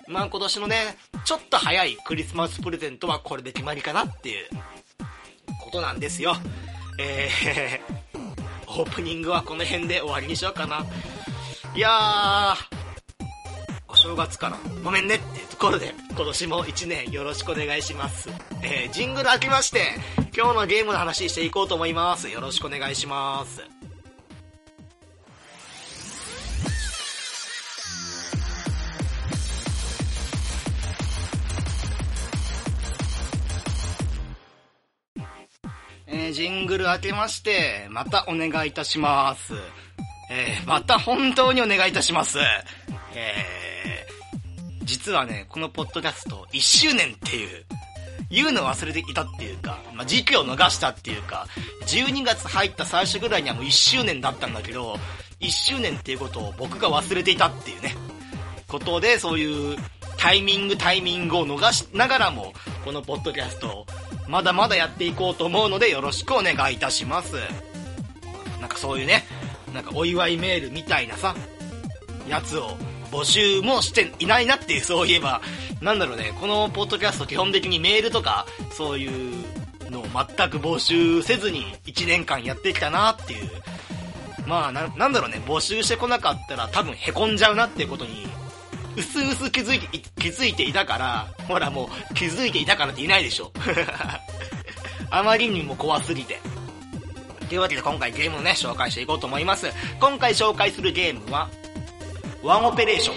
[0.08, 4.50] まあ今年のね、ちょっと早いクリスマスプレゼントはこれで決まりかなっていう、
[5.62, 6.36] ことなんですよ。
[7.00, 8.22] えー、
[8.68, 10.86] オープニングはこの辺で終わりにしようかな。
[11.74, 12.85] いやー、
[14.06, 18.30] 正月からごめんねっていうところで、今年も1年よろしくお願いします。
[18.62, 19.80] えー、ジングル開きまして、
[20.38, 22.30] 今日のゲームの話していこうと思います。
[22.30, 23.64] よろしくお願いします。
[36.06, 39.56] えー、ジングル開けまして、またお願いいたします。
[40.30, 42.40] えー、また本当にお願いいたします。
[43.14, 47.66] えー、実はね、このポッドキャスト1周年っていう、
[48.30, 51.48] 言うの忘れていたっていうか、まあ、時期を逃したっていうか、
[51.86, 54.98] 12月入った最初ぐらいにはもう1周年だったんだけど、
[55.40, 57.96] 1周年っていうことを僕が忘れていたっていうね、
[58.68, 59.78] ことで、そういう
[60.18, 63.86] タイミングタイミングを逃しながらも、このポッドキャストを
[64.28, 67.36] まだまだやっていこうと思うのでよろしくお願いいたします。
[68.60, 69.24] なんかそういうね、
[69.76, 71.36] なんかお祝いメールみたいなさ、
[72.28, 72.78] やつを
[73.12, 75.42] 募集もしていないなっていう、そういえば、
[75.82, 83.50] なんだろうね、このポッドキャスト基本的にメールとか、そういうのを全く募集せずに1年間やってきたなっていう。
[84.48, 88.26] まあな、なんだろうね、募集してこなかったら多分凹んじゃうなっていうことに、
[88.96, 89.88] うすうす気づいて、
[90.22, 93.52] 気づいていたから、ほらもう気づいていたからっていないでしょ。
[95.12, 96.40] あまりにも怖すぎて。
[97.48, 99.68] というわけで今回ゲームをね、紹介していこうと思います。
[100.00, 101.50] 今回紹介するゲームは、
[102.44, 103.16] ワンオペレーション。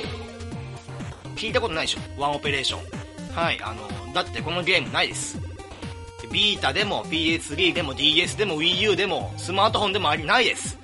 [1.36, 2.20] 聞いたことないでしょ？
[2.20, 2.80] ワンオペレーション。
[3.34, 5.38] はい、あの、だってこのゲームないです。
[6.30, 10.78] ビータでも PS3 でも DS でも Wii U でもスマートフォンでもありないです。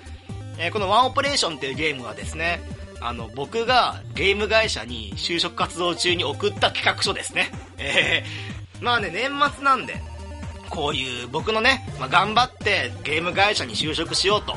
[0.58, 2.62] えー、このワンオペレーションっていうゲームはですね、
[3.00, 7.50] あの、僕がゲーム会社に就職活動中に送った企画書ですね。
[7.76, 10.00] えー、まあね、年末なんで、
[10.74, 14.56] こういう僕のね、まあ、頑張ってゲーム会社に就職しようと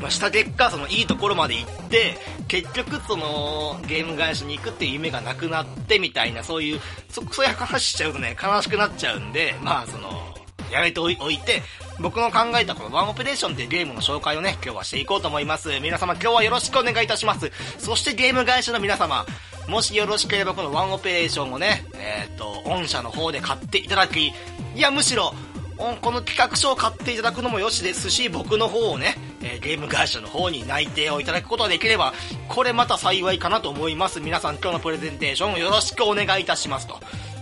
[0.00, 10.34] まあ、した結果、そのいいところまで行って、結局そのゲーム会社に行くっていう夢がなくなってみたいな、そういう、そ、そういう話しちゃうとね、悲しくなっちゃうんで、まあその、
[10.70, 11.62] やめておいて、
[11.98, 15.80] 僕の考えたこのワンオペレーションっていうゲームの紹介をね、今日はしていこうと思います。
[15.80, 17.50] 皆様今日はよろしくお願いいたします。
[17.78, 19.24] そしてゲーム会社の皆様、
[19.68, 24.32] もしよろしければこのワンオペレーションをね、えっ、ー、と、御社の方で買っていただき、い
[24.76, 25.34] やむしろ、
[25.76, 32.14] この企画書を買っていただくのもよしですし、僕の方をね、えー、ゲーム会社の方に内定をいただくことができれば、
[32.48, 34.20] これまた幸いかなと思います。
[34.20, 36.98] 皆さん今日のプレゼンテーションをよろしくお願いいたしますと。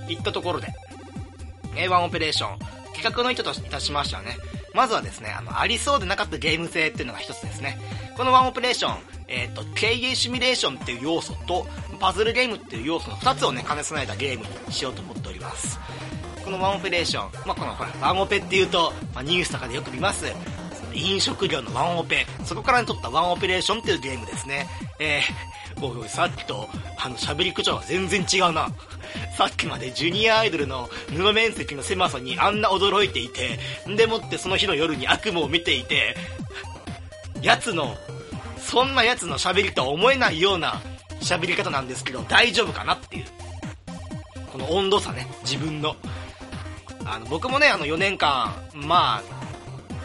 [0.09, 0.69] いったところで、
[1.77, 2.59] A1 オペレーション、
[2.95, 4.37] 企画の意図といたしましてはね、
[4.75, 7.79] まずはですね、あの、ありそうでなかったゲーム性っていうのが一つですね。
[8.17, 15.79] このワンオペレーション、えっ、ー、と、経営シミュレーションっていう要素と、パズルゲームっていう要素の二つをね、兼ね備えたゲームにしようと思っております。
[16.45, 20.27] このワンオペレーション、まあ、このほら、ワンオペっていうと、まあ、ニュースとかでよく見ます。
[20.93, 24.69] 飲食業のワンオペ、そこから取ったワンオペレーションっていうゲームですね。
[24.99, 28.69] えー、おいさっきと、あの、喋り口調が全然違うな。
[29.37, 33.59] さっきまでジュニアアイドルの布面積の狭さにあんな驚いていて、
[33.97, 36.17] でもってその日の夜に悪夢を見ていて、
[37.43, 37.97] 奴の、
[38.59, 40.81] そんな奴の喋りとは思えないような
[41.25, 43.25] 喋り方なんですけど、大丈夫かなっていう。
[44.53, 45.97] この温度差ね、自分の。
[47.05, 49.23] あの、僕もね、あの4年間、まあ、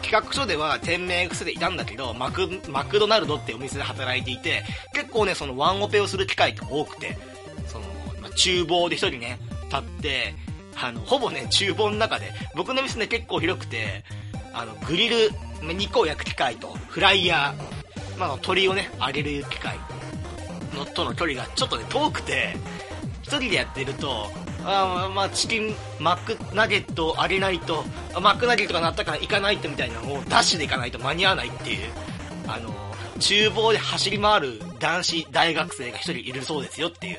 [0.02, 7.16] 企画書では店名癖でいたんだけど、マク、マクドナルドってお店で働いていて、結構ね、そのワンオペをする機会って多くて、
[7.68, 7.84] その、
[8.20, 9.38] まあ、厨房で一人ね、
[9.70, 10.34] 立って、
[10.82, 14.04] あの、ほぼね、厨房の中で、僕の店ね、結構広くて、
[14.52, 15.30] あの、グリル、
[15.74, 19.78] 肉を焼く機械と、フライヤー、まあ、鶏をね、揚げる機械、
[20.74, 22.56] のとの距離がちょっとね、遠くて、
[23.22, 24.30] 一人でやってると、
[24.64, 27.84] あまあ、チキン、マックナゲットあげないと、
[28.20, 31.90] マックナゲットが鳴ったから行かないとみたいなのをダッシュで行かないと間に合わないっていう、
[32.46, 32.74] あの、
[33.20, 37.18] 厨房で走り回る男子大学生が一人いるそうですよっていう、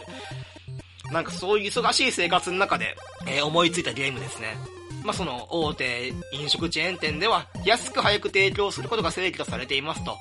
[1.11, 2.95] なんかそういう忙しい生活の中で、
[3.27, 4.57] えー、思いついたゲームですね。
[5.03, 10.17] まあ、その大手飲食チェーン店では安く早く提供することが正義とされていますと。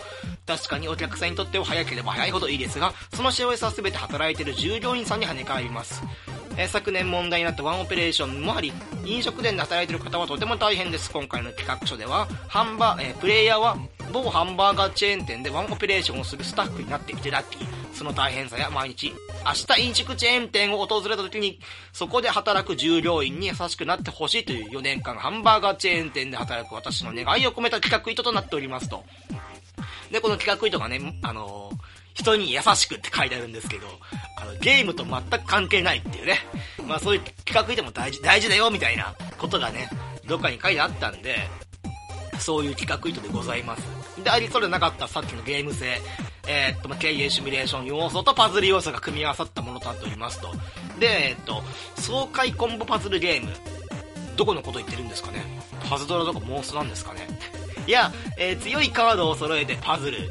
[0.46, 6.02] 確かにお客さんにとっては早ければ早いほどいいですが、その幸せは全て働いている従業員さんに跳ね返ります。
[6.56, 8.72] え、昨年問題になったワンオペレーションもあり、
[9.04, 11.10] 飲食店で働いている方はとても大変です。
[11.10, 13.76] 今回の企画書では、ハンバー、え、プレイヤーは
[14.10, 17.80] 某ハンバーガーチェーン店でワンオペレーションをするスタッフになっていてラッキー。
[17.92, 19.12] その大変さや毎日、
[19.44, 21.58] 明日飲食チェーン店を訪れた時に、
[21.92, 29.04] そこで働く従業員に優しくなってほしいという4年間ハンバーガーチェーン店で働く私の願いを込めた企画意図となっておりますと。
[30.10, 31.76] で、この企画意図がね、あのー、
[32.14, 33.86] 人に優しくって書いてあるんですけど、
[34.36, 36.38] あの、ゲームと全く関係ないっていうね。
[36.86, 39.88] まあそういう企画意図も大事、大事だよみたいなことがね、
[40.26, 41.48] どっかに書いてあったんで、
[42.38, 43.99] そういう企画意図でございます。
[44.22, 46.00] で、ありそうでなかったさっきのゲーム性、
[46.48, 50.52] えー、っと、ま経営シミュレーション要素とパズル要素が組み合わさったものとなっておりますと。
[50.98, 51.62] で、えー、っと、
[52.00, 53.52] 爽快コンボパズルゲーム。
[54.36, 55.44] どこのこと言ってるんですかね？
[55.88, 57.28] パズドラとか妄想なんですかね？
[57.86, 60.30] いや、えー、強いカードを揃えてパズル。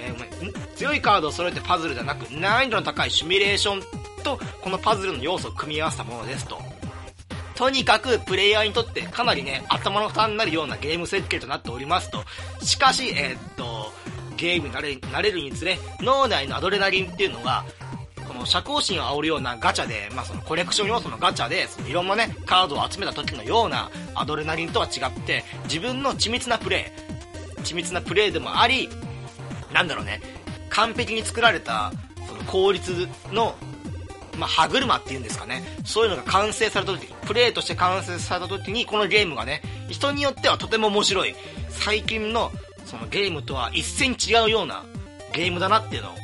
[0.00, 3.82] えー、強いカードを揃えてパズルじゃなく、難易度の高いシミュレーション
[4.22, 6.60] と、このパズルの要素を組み合わせたものですと。
[7.62, 12.24] とにかくプレイヤーにとってかなりね、頭の負担になるようなゲーム設計となっておりますと。
[12.60, 13.92] しかし、えー、っと、
[14.36, 17.64] ゲームになれなれるにつれ、脳内のアドレナリンっていうのが、
[18.26, 26.92] この社交心を煽るようなガチャで、まあそのコレクション要素のガチャで、そのいろんなね、カードを集めた時のようなアドレナリンとは違って、自分の緻密なプレ
[27.58, 28.88] イ、緻密なプレイでもあり、
[29.72, 30.20] なんだろうね、
[30.68, 31.92] 完璧に作られた、
[32.26, 33.54] その効率の
[34.38, 35.62] まあ、歯車っていうんですかね。
[35.84, 41.34] そういうのが完成された時、プレイとして完成された時に、このゲームがね、人によってはとても面白い。
[41.68, 42.50] 最近の、
[42.84, 44.84] そのゲームとは一線違うような
[45.32, 46.14] ゲームだなっていうのを、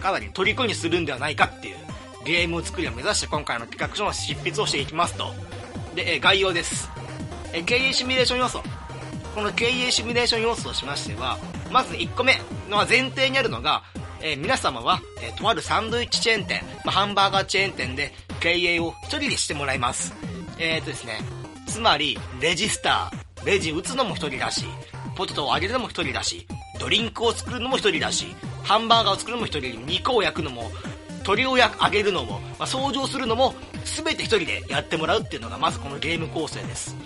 [0.00, 1.76] かなり虜にするんではないかっていう、
[2.24, 5.32] ゲーム作りを目指して今回の企画書の執筆をしていきますと。
[5.94, 6.90] で、え概要です。
[7.52, 8.62] え経営シミュレーション要素。
[9.34, 11.38] この経営シミュレーション要素としましては、
[11.70, 13.82] まず1個目の前提にあるのが、
[14.22, 20.14] えー、皆様は、えー、とあるサンドイッチチェーン店、まあ、ハンバーガーチェーン店で経営を一人でしてもらいます。
[20.58, 21.20] えーとですね、
[21.66, 24.66] つまり、レジスター、レジ打つのも一人だし、
[25.16, 26.46] ポテトを揚げるのも一人だし、
[26.78, 28.26] ドリンクを作るのも一人だし、
[28.62, 30.70] ハンバーガーを作るのも一人、肉を焼くのも、
[31.20, 33.54] 鶏を焼揚げるのも、まあ、掃除をするのも、
[33.84, 36.96] 全て一人でやってもらうっていうのがまずこのゲーム構成です。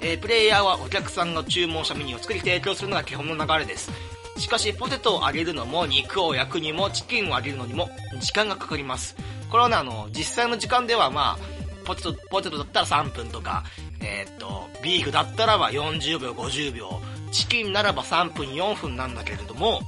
[0.00, 3.90] えー、プレイヤーはお客さんが注文したメニューを作り提供するのが基本の流れです。
[4.38, 7.90] しかしポテトを揚げるのも肉を焼くにもチキンを揚げるのにも
[8.20, 9.16] 時間がかかります。
[9.50, 11.38] これはねあの実際の時間ではまあ
[11.84, 13.64] ポテトポテトだったら3分とか
[14.00, 19.80] えー、っとビーフだったらば40秒50秒チキンならば3分4分なんだけれども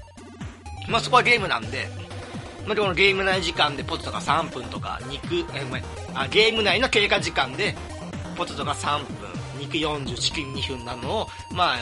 [0.88, 1.88] まあそこはゲームなんで
[2.66, 7.74] まあ、このゲーム内時間でポテトが3分とか肉えごめんあゲーム内の経過時間で
[8.36, 9.28] ポテトが3分
[9.60, 11.76] 肉40チキン2分なのをまあ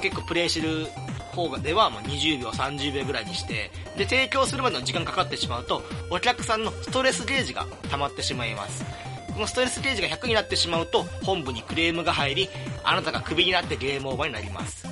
[0.00, 0.86] 結構プレイしてる
[1.30, 8.84] 方ではもう20秒、30秒ぐらいにして、で、提供するまでの時間かかってしまうと、お客さんのストレスゲージが溜まってしまいます。
[9.32, 12.48] このストレスゲージが100になってしまうと、本部にクレームが入り、
[12.84, 14.86] あなたがクビになってゲームオーバーになります。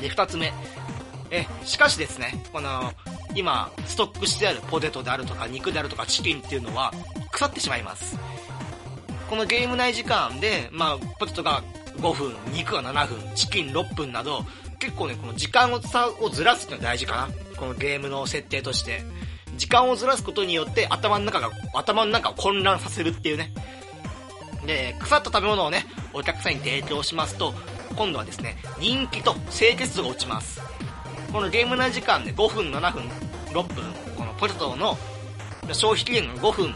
[0.00, 0.52] で、2つ目。
[1.30, 2.92] え、しかしですね、この、
[3.34, 6.92] 今、ストックしてあるポテトであるとか、肉であるとか、チキンっていうのは、
[7.30, 8.18] 腐ってしまいます。
[9.28, 11.62] このゲーム内時間で、まあ、ポテトが
[11.98, 14.44] 5分、肉が7分、チキン6分など、
[14.78, 15.80] 結構ね、この時間を
[16.20, 17.28] をずらすってのは大事かな。
[17.56, 19.02] このゲームの設定として。
[19.56, 23.52] 時間をずらすことによって頭の中が、頭の中を混乱させるっていうね。
[24.66, 27.54] で、腐った食べ物をね、お客さんに提供しますと、
[27.96, 30.60] 今度はですね、人気と清潔度が落ちます。
[31.32, 33.02] このゲーム内時間で5分、7分、
[33.52, 33.84] 6分、
[34.16, 34.98] このポテトの
[35.68, 36.74] 消費期限が5分、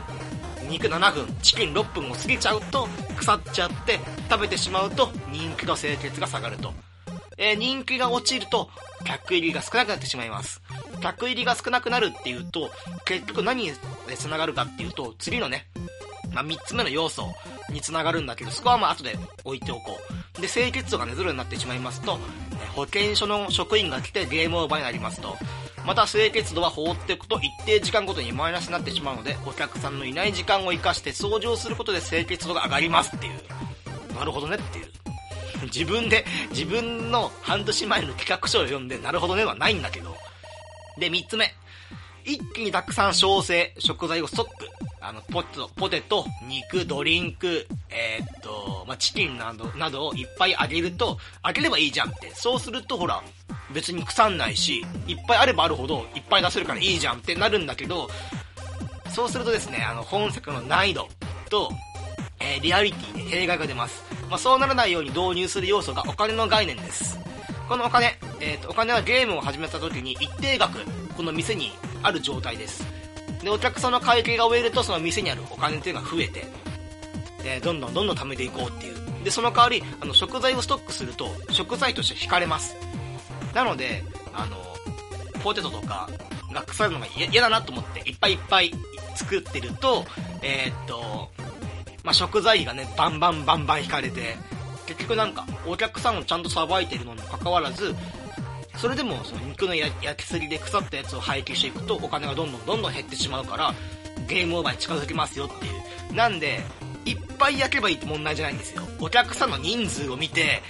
[0.69, 6.73] 肉7分、チキン6分を過ぎちゃうと腐っちゃって食べてしまうと人気と清潔が下がると。
[7.43, 8.69] えー、人気が落ちると、
[9.05, 10.61] 客入りが少なくなってしまいます。
[11.01, 12.71] 客入りが少なくなるっていうと、
[13.07, 13.73] 結局何に
[14.15, 15.67] 繋がるかっていうと、次のね、
[16.35, 17.27] まあ、3つ目の要素
[17.71, 19.99] に繋がるんだけど、そこはまあ後で置いておこ
[20.39, 20.41] う。
[20.43, 22.21] で、清潔度がね、ゼロになってしまいますと、
[22.77, 25.39] 保健所の職員が来てゲームオーバーになりますと、
[25.87, 33.41] また清潔度は放っておくと一定時間ごとにマイナスになってしまうので、お客さんのいない時間を活かして掃除をすることで清潔度が上がりますっていう。
[34.15, 35.00] なるほどねっていう。
[35.73, 40.17] 自分で、自分の半年前の企画書を読んで、なるほどねはないんだけど。
[40.99, 41.55] で、三つ目。
[42.25, 44.69] 一気にたくさん小生、食材をストック。
[45.01, 52.31] あの、ポテト、ポテト、肉、ドリンク、えー、っと、まあ、チキンなど、などをいっぱいあげると、あげればいいじゃんって。
[52.35, 53.23] そうすると、ほら、
[53.73, 58.11] 別に腐んないし、いっぱいあればあるほど、いっぱい出せるからいいじゃんってなるんだけど、
[59.09, 61.09] そうするとですね、あの、本作の難易度
[61.49, 61.73] と、
[62.39, 64.20] えー、リアリティで弊害が出ます。
[64.31, 67.19] まあ、そうならないように導入する要素がお金の概念です。
[67.69, 70.79] このお金、えっ、ー、と、お金はゲームを始めた時に一定額、
[71.17, 72.85] この店にある状態です。
[73.43, 76.47] で、お客さんの会計が終えると、その店にあるお金っていうのが増えて、
[77.45, 79.25] えー、どんどんどんどん貯めていこうっていう。
[79.25, 82.77] で、その代わり、あの、食材をストックすると、食材として引かれます。
[83.53, 84.57] なので、あの、
[85.43, 86.09] ポテトとか
[86.53, 88.73] が腐るのが嫌だなと思って、いっぱいいっぱい
[89.17, 90.05] 作ってると、
[90.43, 91.31] えー、っと、
[92.05, 94.37] まあ、食材がね、バンバンバンバン引かれて、
[94.87, 97.95] 結局なんか、お客さんをちゃんとさばいてるのにもかかわらず、
[98.81, 103.75] それでもその肉の焼きすぎで腐ったやつを廃棄していくとお金がどんどんどんどん減ってしまうから
[104.27, 105.69] ゲームオーバーに近づきますよってい
[106.13, 106.15] う。
[106.15, 106.61] なんで
[107.05, 108.83] いっぱい焼けばいいって問題じゃないんですよ。
[109.01, 110.63] お客さんの人数を見て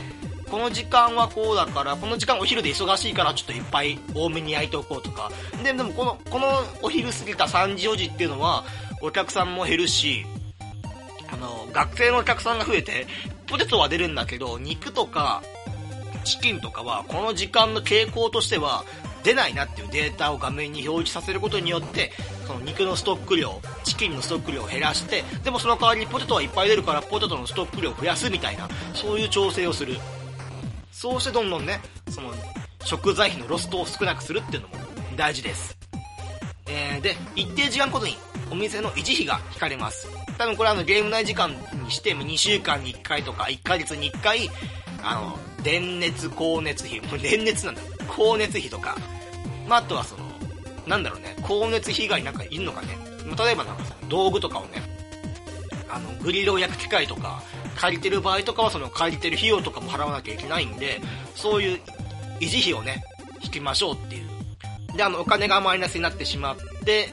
[0.50, 5.30] この時間はこうだからこの時間お昼で忙しいからちょっといっぱい多めに焼いておこうとか。
[5.62, 6.48] ででもこのこの
[6.82, 8.64] お昼過ぎた3時4時っていうのは
[9.00, 10.26] お客さんも減るし
[11.32, 13.06] あの学生のお客さんが増えて
[13.46, 15.42] ポテトは出るんだけど肉とか
[16.24, 18.84] チキンとかはこの時間の傾向としては
[19.22, 22.12] 出ないなっていうデータを画面に表示させることによって
[22.46, 29.96] その肉のストック量チキンのストック量を減らしてでもその代わりにポテトはいっぱい出るからポテトのストック量を増やすみたいなそういう調整をする。
[31.00, 32.30] そうしてどんどんねその
[32.84, 34.74] 食材費のロストを少なくするっていうのも
[35.16, 35.76] 大事です、
[36.66, 38.16] えー、で一定時間ごとに
[38.50, 40.19] お店の維持費が引かれます。
[40.40, 44.48] 多分これあのゲーム内時間にして2週間に1回とか1ヶ月に1回
[45.02, 47.82] あの電熱、光熱費、もう電熱なんだ。
[48.10, 48.96] 光熱費とか、
[49.68, 50.24] まあ、あとはその、
[50.86, 52.96] なんだろうね、光熱費以外なんかいるのかね。
[53.38, 54.82] 例えばなんかさ、道具とかをね、
[55.90, 57.42] あの、グリルを焼く機械とか、
[57.76, 61.02] 借りてる場合とかはその借りてる費用とかも払わなきゃいけないんで、
[61.34, 61.80] そういう
[62.40, 63.04] 維持費をね、
[63.42, 64.96] 引きましょうっていう。
[64.96, 67.12] で、あの、お金がマイナスになってしまって、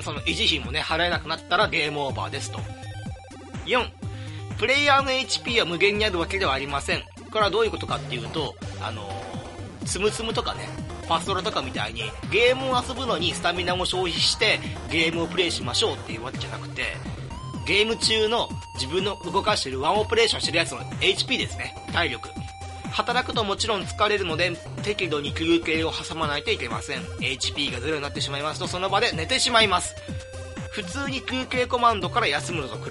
[0.00, 2.58] その維持費もね、払えなくなったらゲームオーバーですと。
[3.66, 3.88] 4、
[4.58, 7.02] プレイヤーの HP は無限にあるわけではありません。
[7.30, 10.68] これはどういうことかっていうと、あのー、つむつむとかね、
[11.08, 16.82] パストラとかみたいに、ゲームを遊ぶのにスタミナを消費して、ゲームをプレイしましょうっていうわけじゃなくて、
[17.66, 21.74] ゲーム中の自分の動かしてるワンオペレーションしてるやつの HP ですね。
[21.92, 22.28] 体力。
[22.98, 27.00] 働くともちろん疲れるので、適度に休憩を挟まないといけません。
[27.20, 29.94] HP がゼロになってしまいますと、その場で寝てしまいます。
[30.72, 32.90] 普通に休憩コマンドから休むのと比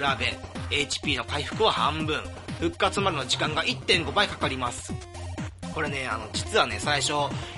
[0.69, 2.21] べ、HP の回復は半分。
[2.59, 4.93] 復活までの時間が1.5倍かかります
[5.73, 7.13] これねあの実はね最初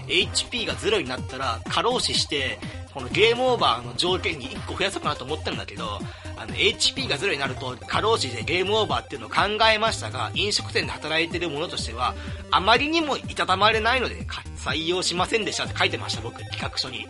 [0.07, 2.59] HP が0になったら過労死して
[2.93, 5.99] このゲームオーバーの条件に1個増やそうかなと思ったんだけど
[6.39, 12.15] あの HP が0になると過労死でゲームオーバーっていうのを考えましたが飲食店で働いてる者としては
[12.49, 14.25] あまりにもいたたまれないので
[14.55, 17.05] 採用しませんでしたって書いてました僕企画書に。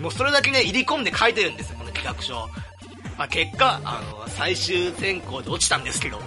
[0.00, 2.48] もうそれだけね入り込んで書いてるんですこの企画書。
[3.18, 6.20] まあ、結果あの最終選考で落ちたんですけど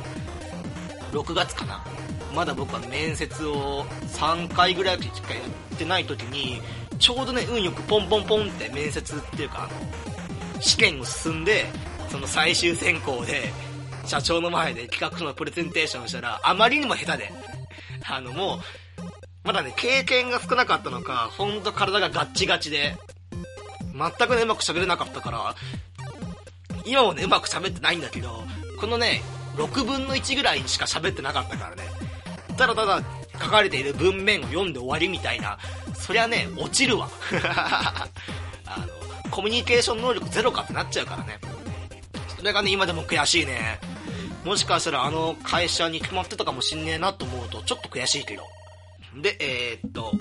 [1.13, 1.83] 6月かな。
[2.35, 5.39] まだ僕は面接を3回ぐらいしかや
[5.73, 6.61] ってない時に
[6.99, 11.65] ちょうどね運よくポンポンポンって面接っていうかあの試験を進んで
[12.11, 13.51] その最終選考で
[14.05, 17.31] 社長の前で企画のプレゼンテーションしたらあまりにも下手で
[18.09, 18.59] あのもう
[19.43, 22.97] まだね経験が少なかったのかほんと体がガッチガチで
[23.93, 25.55] 全くねうまく喋れなかったから
[26.85, 28.43] 今もねうまく喋ってないんだけど
[28.79, 29.21] このね
[29.55, 31.83] 6分の1ぐらいしか喋ってなかったからね。
[32.57, 33.01] ただただ
[33.41, 35.57] 書かれている文面を読んで終わりみたいな、
[35.95, 37.09] そりゃね、落ちるわ。
[38.65, 38.77] あ
[39.25, 41.39] の、コミュニケーション能力ゼロかってなっちゃうからね。
[42.41, 43.79] それがね、今でも悔しいね。
[44.43, 48.41] もしかしたらあの会社に決まってたかもしんねえなと思うと、ちょっと悔しいけど。
[49.21, 50.11] で、えー、っと、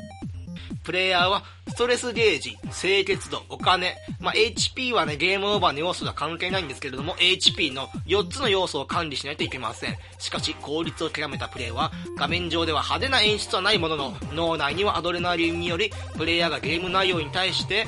[0.84, 9.96] プレイヤーは、ストレスゲージ、清潔度、お金、まあ、HP はね、ゲームオーバーの要素とは関係ないんですけれども、HP の4つの要素を管理しないといけません。
[10.18, 17.86] しかし、効率を極めたプレイは、画面上では派手な演出はないものの、脳内にはアドレナリンにより、プレイヤーがゲーム内容に対して、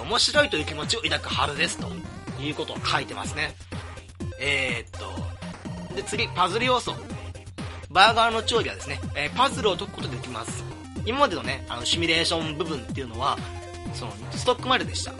[0.00, 1.88] 面白いという気持ちを抱くはずです、と
[2.46, 3.54] いうことを書いてますね。
[4.40, 5.00] えー、っ
[5.88, 6.94] と、で、次、パズル要素。
[7.90, 10.64] バーガーの調理はですね、えー、パズルを解くことができます。
[11.04, 13.36] 今までのね、あの、シミュレーション部分っていうのは、
[13.94, 15.12] その、ストックまででした。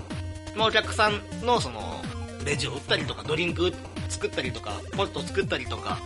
[0.55, 2.01] まあ、お客さんの、その、
[2.45, 3.73] レジを売ったりとか、ドリンク
[4.09, 5.99] 作ったりとか、ポテト作ったりとか、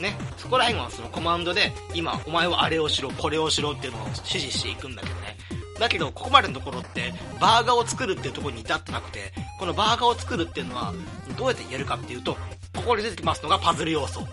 [0.00, 5.36] ね、そこら辺はそのコマンドで、今、お前はあれをしろ、これをしろっていうのを指示していくんだけどね、
[5.78, 10.92] だけど、ここまでのところって、バーガーを作るっていうところに至ってなくて、このバーガーを作るっていうのは、
[11.36, 12.36] どうやってやるかっていうと、
[12.74, 14.26] ここで出てきますのがパズル要素。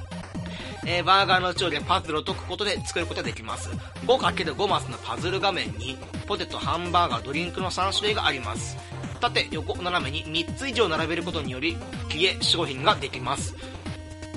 [0.85, 3.69] えー、バーガーの調理でパズルを解くことで作ることができます。
[4.07, 8.77] 5×5 マスのパズル画面に、ポテト、ハンバーガー、ドリンクの3種類があります。
[9.19, 11.77] 縦、横、斜めに3つ以上並べることにより、
[12.09, 13.55] 消え、商品ができます。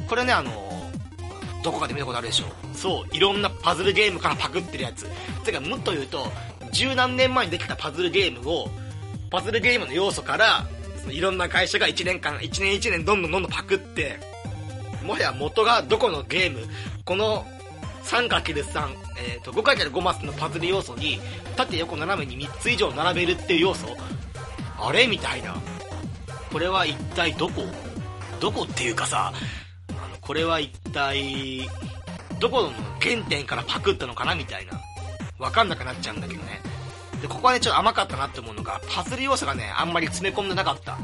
[0.09, 2.77] これね、あのー、どこかで見たことあるでしょう。
[2.77, 5.07] そう、いろんなパズルゲームからパクってるやつ。
[5.45, 6.31] てか、もっと言うと、
[6.75, 8.69] 十何年前にできたパズルゲームを、
[9.31, 10.67] パズルゲームの要素から、
[11.01, 14.19] そのいろんな会社が1年間、1年1年どんどんどんどんパクって、
[15.05, 16.67] もはや元がどこのゲーム、
[17.05, 17.47] この
[18.05, 21.21] 3×3、えっ、ー、と、5×5 マスのパズル要素に、
[21.57, 23.87] 縦横斜めに3つ以上並べるっていう要素
[24.79, 25.55] あれみたいな。
[26.53, 27.65] これは一体どこ？
[28.41, 29.33] どこっていうかさ、
[29.91, 31.69] あの、これは一体、
[32.41, 32.71] どこの
[33.01, 34.35] 原点からパクったのかな？
[34.35, 34.81] みたいな。
[35.39, 36.61] わかんなくなっちゃうんだけどね。
[37.21, 40.99] で、ここはね、ちょっと甘かったなって思うのが、パズル要素がね、あんまり詰め込んでなかった。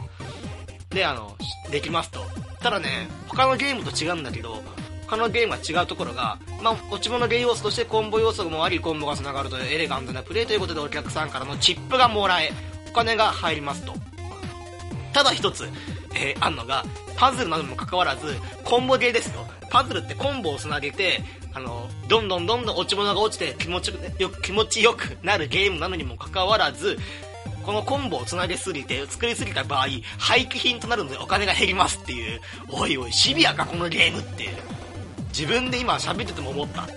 [0.91, 1.37] で、あの、
[1.71, 2.21] できますと。
[2.61, 4.63] ただね、他のゲームと違うんだけど、
[5.07, 12.53] 他のゲームは違うところが、まあ、落ち物ゲー要素としてコンボ要素もあり、コンボが繋がるというエレガントなプレイということでお客さんからのチップがもらえ、
[12.89, 13.95] お金が入りますと。
[15.13, 15.69] ただ一つ、
[16.15, 16.85] えー、あんのが、
[17.17, 19.47] パズルなどにも関わらず、コンボゲーですよ。
[19.71, 21.23] パズルってコンボを繋げて、
[21.55, 26.99] あの、どんどんどんどん落ち物が落ちて気持ちよく、気持ちよくなるゲームなのにもかかわらず、
[27.65, 29.87] このコンボを繋げすぎて、作りすぎた場合、
[30.19, 34.57] 廃棄品となるのでお金が減りますっていう、おいおい、シビアかこのゲームっていう。
[35.29, 36.89] 自分で今喋ってても思った。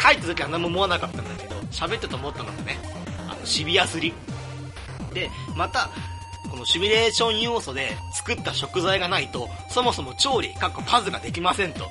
[0.00, 2.78] 書いた時は何も思わなかったんだけど、喋ってて思ったのがね、
[3.28, 4.12] あの、シビアすぎ。
[5.14, 5.90] で、また、
[6.50, 11.88] このシミュレーション要素で作った食材がないと、そもそも調理、かっこパズができませんと。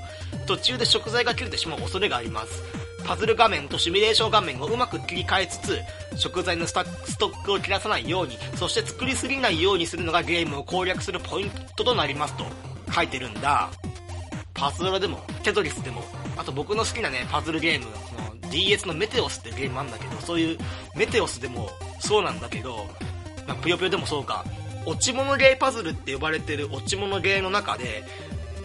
[0.47, 2.63] 途中で食材が切れてしまう恐れがあります。
[3.05, 5.79] パズル画面とシミュレーション画面をうまく切り替えつつ、
[6.17, 12.45] 食材のストックを切らさないように、そして作りすぎないようにするのがゲームを攻略するポイントとなりますと
[12.93, 13.69] 書いてるんだ。
[14.53, 16.03] パズドラでも、テトリスでも、
[16.35, 20.57] あと僕の好きなね、パズルゲーム、の DS のメテオスっていうゲームなんだけど、そういう
[20.95, 21.69] メテオスでも
[21.99, 22.87] そうなんだけど、
[23.47, 24.43] まあ、ぷよぷよでもそうか、
[24.85, 28.03] 落ち物ゲーパズルって呼ばれてる落ち物ゲーの中で、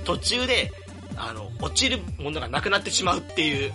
[0.05, 0.72] 途中で、
[1.17, 3.73] あの、落ちるものがなくなってしまうっていう、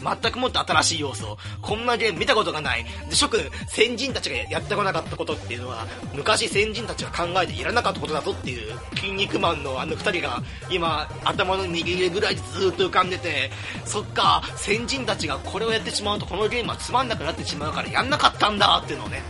[0.00, 1.36] 全くもって新しい要素。
[1.60, 2.84] こんなゲーム見たことがない。
[3.08, 13.50] で、諸君、先人たちがやってこなかったことっていうのは、昔先人たちが考えていらなかったことだぞっていう、筋肉マンのあの二人が、今、頭の右上ぐらいでずっと浮かんでて、
[13.84, 19.22] そっか、先人たちがこれをやってしまうとこのゲームはつまんなくなってしまうからやんなかったんだっていうのをね、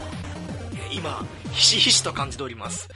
[0.92, 2.88] 今、ひしひしと感じております。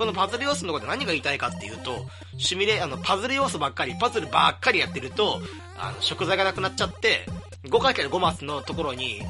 [0.00, 2.06] このパズル要素のころで何が言いたいかっていうと、
[2.38, 5.42] シミュレ、あの、パズル要素ばっかり、パズルばっかりやってると、
[5.76, 7.26] あの、食材がなくなっちゃって、
[7.64, 9.20] 5×5 マスのところに、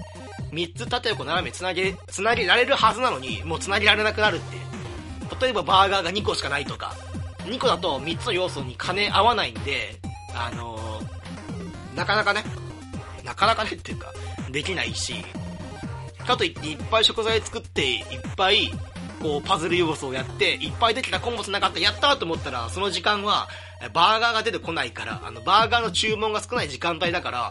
[0.53, 5.45] 3つ縦横斜めつなげ、つなげられるはずなのに、もうつなげられなくなるって。
[5.45, 6.95] 例えばバーガーが2個しかないとか、
[7.47, 9.99] 2個だと3つの要素に兼ね合わないんで、
[10.37, 12.45] あのー、なかなかね、
[13.25, 14.13] なかなかねっていうか、
[14.53, 15.15] できないし、
[16.25, 18.05] かといっていっぱい食材作って、いっ
[18.37, 18.71] ぱい、
[19.21, 23.49] こう、パズル要素をやって、いっぱいできたコンボスなかった、やったと思ったら、その時間は、
[23.93, 27.51] バーガーが出てこないから、あの、バーガーの注文が少ない時間帯だから、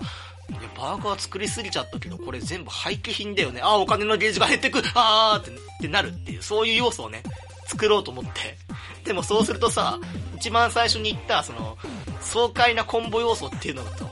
[0.50, 3.62] いや、バーガー作りすぎちゃったけど、これ全部廃棄品だよね。
[3.64, 4.82] あ、お金のゲージが減ってく。
[4.96, 7.22] あーってなるっていう、そういう要素をね、
[7.68, 8.58] 作ろうと思って。
[9.04, 10.00] でもそうするとさ、
[10.36, 11.78] 一番最初に言った、その、
[12.22, 14.10] 爽快なコンボ要素っていうのと、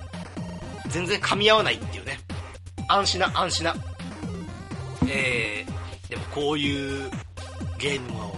[0.90, 2.20] 全然噛み合わないっていうね。
[2.88, 3.76] 安心な、安心な。
[5.10, 7.10] えー、でもこういう
[7.78, 8.36] ゲームを、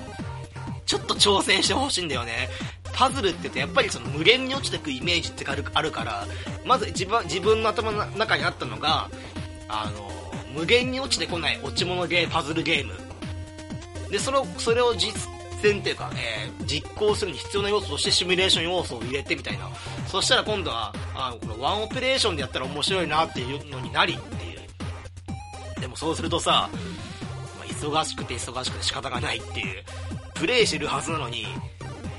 [0.85, 2.49] ちょっと挑戦してほしいんだよね。
[2.93, 6.25] パズルって言うとやっぱりその無限に落ちてくイメージってあるあるから、
[6.65, 9.09] まず自分自分の頭の中にあったのが、
[9.67, 10.11] あの、
[10.53, 12.93] 無限に落ちてこない落ち物ゲー、パズルゲーム。
[14.09, 15.15] で、その、それを実
[15.61, 19.69] 践っていうか、えー、実行するに必要な要素としてシミュレーション要素を入れてみたいな。
[20.07, 24.59] そしたら今度は、あこのワンオペレーションでやったら面白いなっていうのになりっていう
[25.79, 26.69] でもそうするとさ、
[27.79, 29.83] 忙しくて忙しくて仕方がないっていう、
[30.33, 31.47] プレイしてるはずなのに、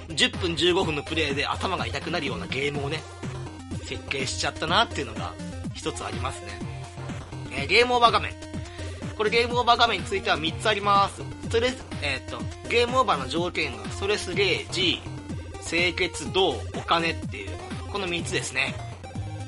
[0.09, 3.03] 10分15分のプレイで頭が痛くなるようなゲームをね、
[3.85, 5.35] 設計しちゃったなっていうのが
[5.75, 6.59] 一つありますね。
[7.53, 8.33] えー、ゲームオーバー画面。
[9.17, 11.23] これゲームオーバー画面については3つあります。
[11.43, 12.39] ストレス、えー、っと、
[12.69, 15.03] ゲームオーバーの条件がストレスゲージ、
[15.69, 17.51] 清潔度、お金っていう、
[17.93, 18.75] この3つですね。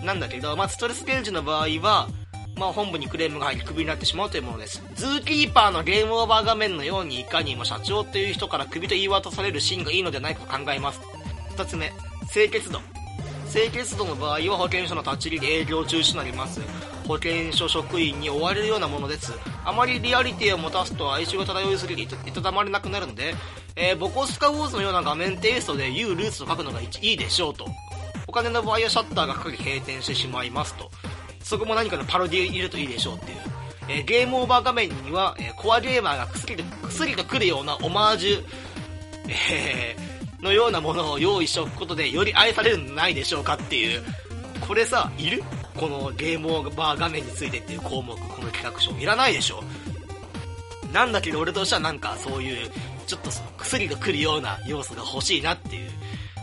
[0.05, 2.09] なんだけど、まあ、ストレスゲージの場合は、
[2.57, 4.83] まあ、本部にクレームが入りクビになってしまうというものです。
[4.95, 11.01] ズーキーパーのゲームオーバー画面のようにいかにも社長という人からクビと言い渡されるシーンがいいのではないかと考えます。
[11.51, 11.93] 二つ目、
[12.33, 12.81] 清潔度。
[13.53, 16.61] 清潔度の場合は保健所の立ち入りで営業中止となります。
[17.07, 19.33] 保健所職員に追われるようなものです。
[19.65, 23.35] あまりリアリティを持たすと哀愁が漂いすぎていたたまれなくなるので、
[23.77, 27.67] えー、ボコスカウォーズのような画面テイストで U ルーツを書くのがいいでしょうと。
[28.27, 30.91] お金の場合はシャッターがかかり閉店してしまいますと。
[31.43, 33.38] そこも何かのパロディを入れるといいでしょうっていう。
[33.88, 38.45] えー、ゲームオーバー画面には、えー、コアゲーマーがくすりと、くすりと来るようなオマージュ、
[39.28, 44.03] えー、のようなものを用意しておくことで、より愛されるんじゃないでしょうかっていう。
[44.61, 45.43] これさ、いる？
[45.76, 48.93] このゲームオーバー画面についてっていう項目、この企画書。
[48.93, 49.62] いらないでしょ
[50.93, 52.70] なんだけど俺としてはなんかそういう、
[53.07, 55.90] ちょっとその薬が来るような要素が欲しいなっていう。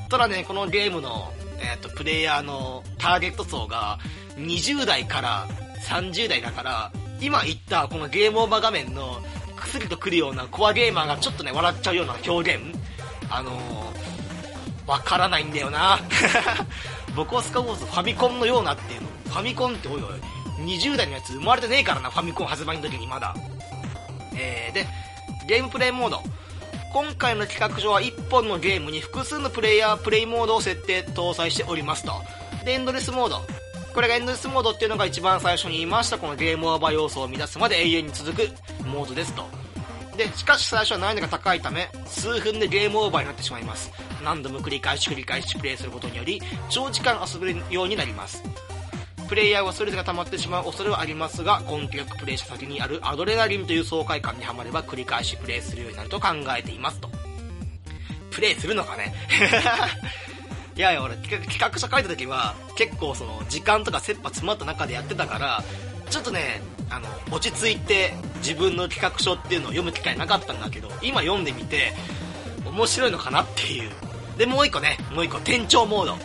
[0.10, 4.00] ただね、このゲームの、えっ、ー、と、プレイヤーのターゲット層が
[4.46, 5.48] 20代から
[5.88, 9.22] 30代だから、今言ったこのゲームオーバー画面の
[9.56, 12.80] 薬と来るようなコアゲーマーがちょっとね、笑っちゃうような表現
[13.30, 16.00] あのー、わからないんだよな。
[17.16, 19.08] ボコスカウォーズファミコンのようなっていうの。
[19.26, 20.02] ファミコンっておいおい、
[20.66, 23.36] 20代のやつ生まれてねえからな、ファミコン発売の時にまだ。
[24.36, 24.88] えー、で、
[25.48, 26.24] ゲームプレイモード。
[26.92, 32.14] 今回の企画書は1本のゲームに複数のプレイヤープレイモードを設定搭載しておりますと。
[32.66, 33.46] で、エンドレスモード。
[33.94, 38.48] これがエンドレスモードっていうのが一番最初に言いましたこのゲームオーバー要素を乱すまで永遠に続く
[38.86, 39.44] モードですと。
[40.20, 43.90] で、しかし最初は難易度が高いため、数分でゲームオーバーになってしまいます。
[44.24, 48.44] 何度も繰り返し繰り返しプレイすることにより、長時間遊べるようになります。
[49.30, 56.28] プレイヤーはストレスが溜まってしまう恐れはありますが、根気よくプレイした先にあるアドレナリンという爽快感にはまれば繰り返しプレイするようになると考
[56.58, 57.10] えていますと。
[58.32, 59.14] プレイするのかね？
[60.80, 65.62] いやいや、俺、企画書書いた時は、結構その、時間とか切羽詰まった中でやってたから、
[66.10, 71.92] ちょっとね、あの、落ち着いて自分の企画書っていうのを読む機会なかったんだけど、今読んでみて、
[72.66, 73.92] 面白いのかなっていう。
[74.38, 76.16] で、もう一個ね、もう一個、店長モード。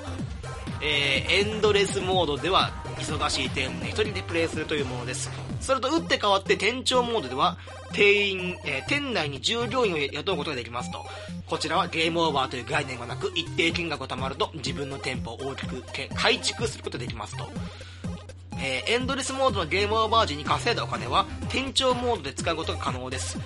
[0.80, 5.32] えー、エンドレスモードでは、忙しい店員で一人でプレイするというものです。
[5.60, 7.58] それと打って変わって店長モードでは、
[7.94, 11.06] 店員、えー、店内に従業員を雇うことができますと。
[11.46, 15.84] こちらはゲームオーバーという概念がなく、一定金額を貯まると自分の店舗を大きく
[16.14, 17.48] 改築することができますと。
[18.58, 23.38] えー、エンドレスモードのゲームオーバー時に稼いだお金は、店長モードで使うことが可能です。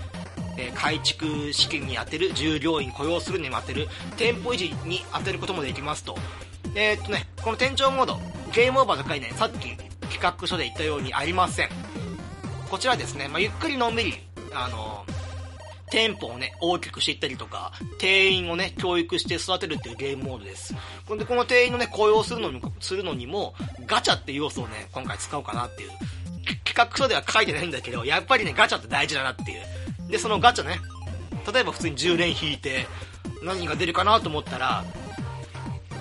[0.57, 6.17] えー、改築資金に充てる、従業員雇用するにも充てる、店舗維持に充てることもできますと。
[6.75, 8.19] えー、っとね、この店長モード、
[8.53, 9.77] ゲームオーバーの概念、さっき
[10.09, 11.69] 企画書で言ったようにありません。
[12.71, 14.15] こちらですね、まあ、ゆっくりのんびり、
[14.55, 15.05] あの
[15.91, 20.75] 店舗をね、大きくしていったりとか、店員をね、教育して育てるっていうゲームモードです。
[21.07, 23.55] これでこの店員のね、雇用するのにするのにも、
[23.87, 25.91] ガチャっていう要素をね、今回使おうかなっていう。
[26.65, 30.11] 企画書では書いてないんだけど、やっぱりね、ガチャって大事だなっていう。
[30.11, 30.81] で、そのガチャね、
[31.53, 32.87] 例えば普通に10連引いて、
[33.43, 34.85] 何が出るかなと思ったら、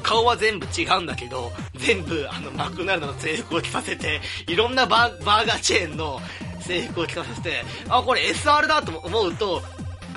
[0.03, 6.21] 顔は全部違うんだけど、全部、あの、マクドナルドの制服を着させて、いろんなバーガーチェーンの
[6.67, 9.61] 制服を着させて、あ、これ SR だと思うと、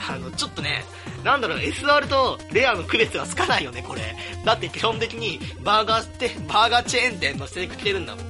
[0.08, 0.84] あの、ちょっとね、
[1.24, 4.16] なんだろう、SR とレアの区別はつかないよね、これ。
[4.44, 8.24] だって基本的にバーガーって、バーガーチェーン店の制服着てるんだもん。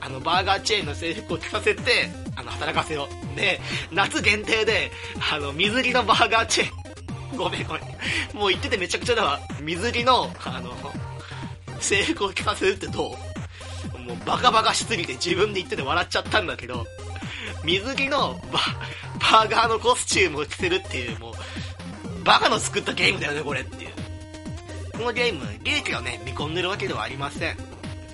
[0.00, 3.36] あの、バーガーチェーンの制服を着させて、あの、働かせよう。
[3.36, 3.60] で、
[3.92, 4.90] 夏限定で、
[5.32, 7.82] あの、水着のバーガーチェーン、 ごめんごめん。
[8.34, 9.40] もう言っててめちゃくちゃだわ。
[9.60, 10.72] 水着の、あの、
[11.80, 13.16] 制服を着させるってど
[13.94, 13.98] う？
[13.98, 16.86] もうバカバカしすぎて自分で言ってて笑っちゃったんだけど、
[17.66, 18.60] 水着のバ
[19.18, 23.90] バーガーのコスチュームを着せるっていう、もう、バカの作ったゲームだよね、これっていう。
[24.92, 27.56] このゲーム、利益がね、見込んでるわけではありません。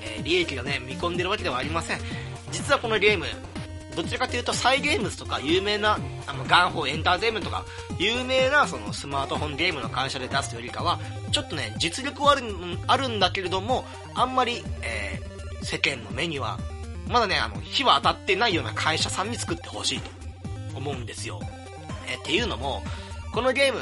[0.00, 1.98] えー、利益がね、見込んでるわけではありません。
[2.50, 3.26] 実はこのゲーム、
[3.94, 7.62] どちらかというとサイゲームズとか有名な、あの、ガンホーエンターテイメントが
[7.98, 10.98] 有名なそのスマートフォンゲームの会社で出すよりかは、
[11.30, 12.42] ちょっとね、実力はある
[12.86, 13.84] あるんだけれども、
[14.14, 16.59] あんまり、えー、世間の目には
[17.09, 20.11] まだね、あの、火は当たってないような会社さんに作ってほしいと
[20.76, 21.40] 思うんですよ。
[22.09, 22.82] え、っていうのも、
[23.32, 23.80] このゲーム、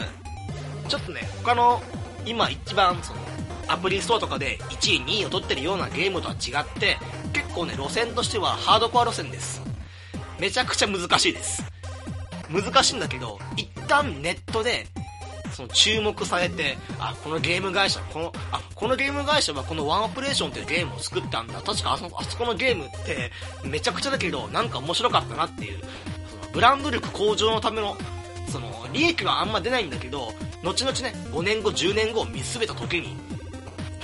[0.89, 1.83] ちょっとね、他の、
[2.27, 3.21] 今一番その、
[3.69, 6.99] アプリストアとかで1位、2位を取ってるようなゲームとは違って、
[7.33, 9.63] 結構ね、路線としてはハードコア路線です。
[10.41, 11.63] めちゃくちゃ難しいです。
[12.49, 14.89] 難しいんだけど、一旦ネットで
[15.61, 21.61] その注目されて、あ、このゲーム会社、この、あ、このゲーム会社はこのワンオペレーションっていうゲームを作ったんだ。
[21.61, 23.31] 確かあそあそこのゲームって
[23.65, 25.81] めちゃくちゃだけど、なんか面白かったなっていう、
[26.31, 27.97] そのブランド力向上のための、
[28.49, 30.33] その、利益はあんま出ないんだけど、
[30.63, 33.17] 後々ね、5年後、10年後を見据えた時に、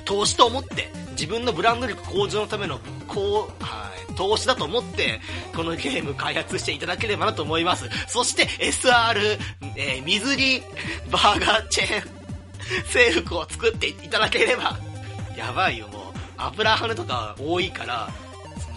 [0.07, 2.79] 投資と思って、自分のブランド力向上のための、
[3.09, 5.21] こう、はい、投資だと思って、
[5.55, 7.85] このゲーム開発していただければなと思います。
[8.07, 9.39] そして SR、
[9.77, 10.63] えー、水着、
[11.11, 14.79] バーガーチェーン、制服を作っていただければ、
[15.37, 18.09] やばいよも油跳ねとか多いから、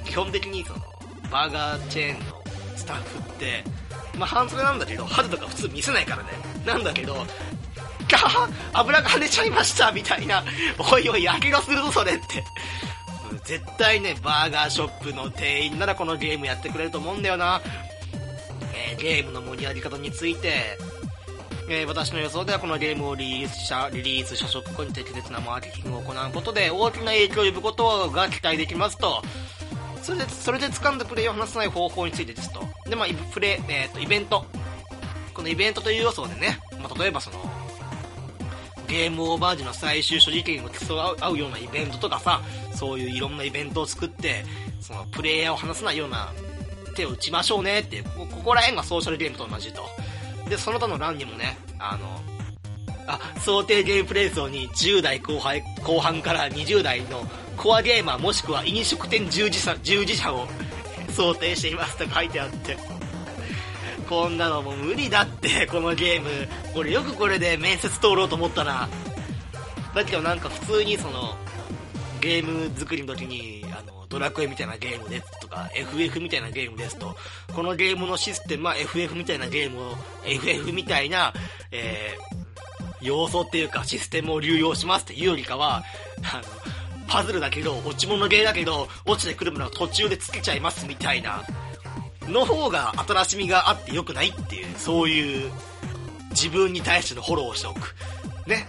[0.06, 0.80] 基本的にその、
[1.32, 2.42] バーガーチェーンの
[2.76, 3.64] スタッフって、
[4.18, 6.30] まあ半袖なんだけど、肌とか普通見せないからね。
[6.66, 7.26] なんだけど、
[8.10, 10.44] ガー油が跳ねちゃいましたみたいな、
[10.92, 12.44] おいおい、やけどするぞ、それって。
[13.46, 17.62] 絶対ね、バーガーショップの店員ならこのゲームやってくれると思うんだよな。
[18.74, 20.78] えーゲームの盛り上げ方について、
[21.70, 29.22] えー私の予想ではこのゲームをリリースした、リリースした直後に適切なマーケティングを行うことで大きな影響を呼ぶことが期待できますと、
[30.02, 32.62] それで、それで掴んだプレイを話さない方法についてですと。
[32.90, 34.46] で、まあ、プレイ、えっ、と、イベント。
[35.34, 37.38] このイベントという要素でね、まあ、例えばその、
[38.90, 40.96] ゲームオーバー時の最終所持権を競
[41.32, 42.42] うようなイベントとかさ、
[42.74, 44.44] そういういろんなイベントを作って、
[44.82, 46.34] そのプレイヤーを離さないような
[46.96, 49.84] 手を打ちましょうねっていう、こここら辺がソーシャルゲームと同じと。
[50.50, 52.20] で、その他の欄にもね、あの、
[53.08, 57.24] あ、想定ゲームプレイ層に10代後半後半から20代の
[57.58, 60.48] コアゲーマーもしくは飲食店従事者従事者を
[61.10, 62.99] 想定していますと書いてあって。
[64.10, 66.30] こんなのもう無理だって、 このゲーム。
[66.74, 68.90] 俺よくこれで面接通ろうと思ったな。
[69.94, 71.38] だけどなんか普通にその、
[72.20, 77.16] ゲーム作りの時に、あの、ドラクエみたいなゲームですとか、FF みたいなゲームですと、
[77.54, 81.32] このゲームのシステムは FF みたいなゲームを、FF みたいな、
[81.72, 85.84] えー、要素っていうかシステムを流用しますっていうよりかは、
[86.24, 86.44] あの、
[87.08, 91.44] パズルだけど、落ち物ゲーだけど、落ちてくるものは途中でつけちゃいますみたいな、
[92.30, 95.52] の方が新しみがあって良くないっていう、そういう、
[96.32, 97.96] 自分に対してのフォローをしておく。
[98.48, 98.68] ね。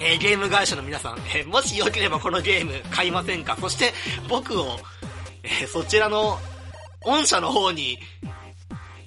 [0.00, 3.56] えーゲーム会社の皆さん、えーもしよければこのゲーム買いませんか？
[3.60, 3.92] そして、
[4.28, 4.78] 僕を、
[5.42, 6.38] えーそちらの、
[7.02, 7.98] 御社の方に、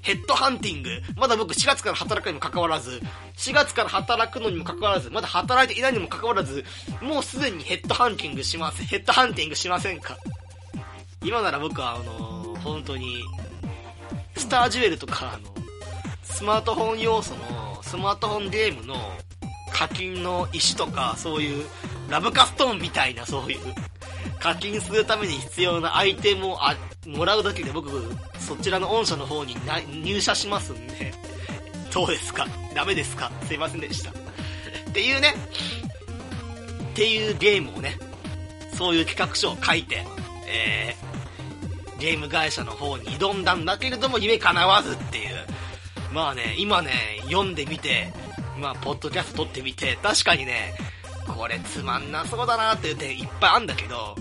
[0.01, 1.01] ヘッドハンティング。
[1.15, 3.01] まだ僕4月から働くにもかかわらず、
[3.37, 6.63] 4月から働くのにもかかわらず、まだ働いていないにもかかわらず、
[7.01, 8.83] もうすでにヘッドハンティングします。
[8.83, 10.17] ヘッドハンティングしませんか？
[11.23, 13.21] 今なら僕はあのー本当に、
[14.43, 15.49] スタージュエルとか、あの、
[16.21, 18.95] スマートフォン要素の、スマートフォンゲームの
[19.71, 21.65] 課金の石とか、そういう、
[22.09, 23.59] ラブカストーンみたいな、そういう、
[24.39, 26.75] 課金するために必要なアイテムをあ
[27.07, 27.89] もらうだけで僕、
[28.37, 29.55] そちらの御社の方に
[30.03, 31.13] 入社しますんで、
[31.93, 32.45] どうですか？
[32.75, 33.31] ダメですか？
[33.47, 34.11] すいませんでした。
[34.11, 34.13] っ
[34.93, 35.33] ていうね、
[36.91, 37.97] っていうゲームをね、
[38.73, 40.05] そういう企画書を書いて、
[40.47, 41.12] えー、
[42.03, 45.35] ゲーム会社の方に挑んだんだけれども夢叶わずっていう。
[46.13, 46.91] まあね、今ね、
[47.27, 48.11] 読んでみて、
[48.59, 50.73] まあ、ポッドキャスト撮ってみて、確かにね、
[51.25, 54.17] これつまんなそうだなっていう点いっぱいあんだけど、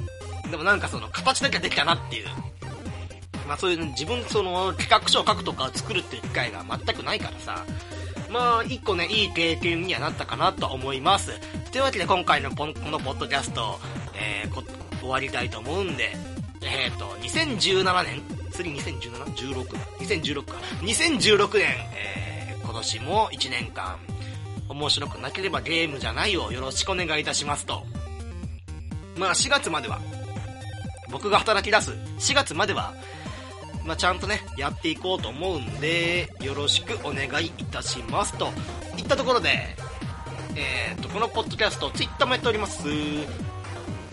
[0.49, 2.29] でもなんかその形だけはできたなっていう。
[3.49, 7.67] まあそういう自分その企画書を書くとか作るっていう機会が全くないからさ、
[8.31, 11.33] まあ一個ね、いい経験にはなったかなと思います。
[11.73, 13.81] というわけで今回のこのポッドキャスト、
[14.15, 16.17] えー終わりたいと思うんで、
[16.63, 20.57] えっ、と、2017年次 2017?16?2016 か。
[20.83, 22.23] 2016年、えー
[22.73, 23.99] 今年も1年間、
[24.69, 27.83] 面白くなければゲームじゃないをよろしくお願いいたしますと。
[29.19, 30.01] まあ4月までは、
[31.11, 32.95] 僕が働き出す4月までは、
[33.85, 38.51] まあちゃんとね、やっていこうと思うんで、よろしくお願いいたしますと。
[38.97, 39.77] いったところで、
[40.57, 42.89] えー、と、このポッドキャスト、ツイッターもやっております。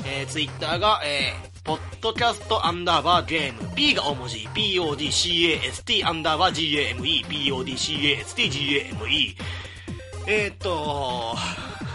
[0.06, 9.36] えー、ツイッターが、えー、ポッドキャストアンダーバーゲーム、P が大文字、PODCAST アンダーバー GAME、PODCAST GAME。
[10.28, 11.36] えー、っと、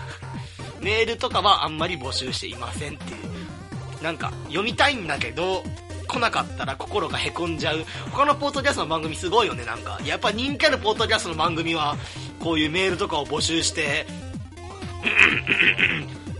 [0.80, 4.02] メールとかはあんまり募集していませんっていう。
[4.02, 5.64] なんか、読みたいんだけど、
[6.06, 7.84] 来なかったら心がへこんじゃう。
[8.10, 9.98] 他のポッドキャストの番組すごいよね、なんか。
[10.04, 11.96] やっぱ人気あるポッドキャストの番組は、
[12.38, 14.06] こういうメールとかを募集して、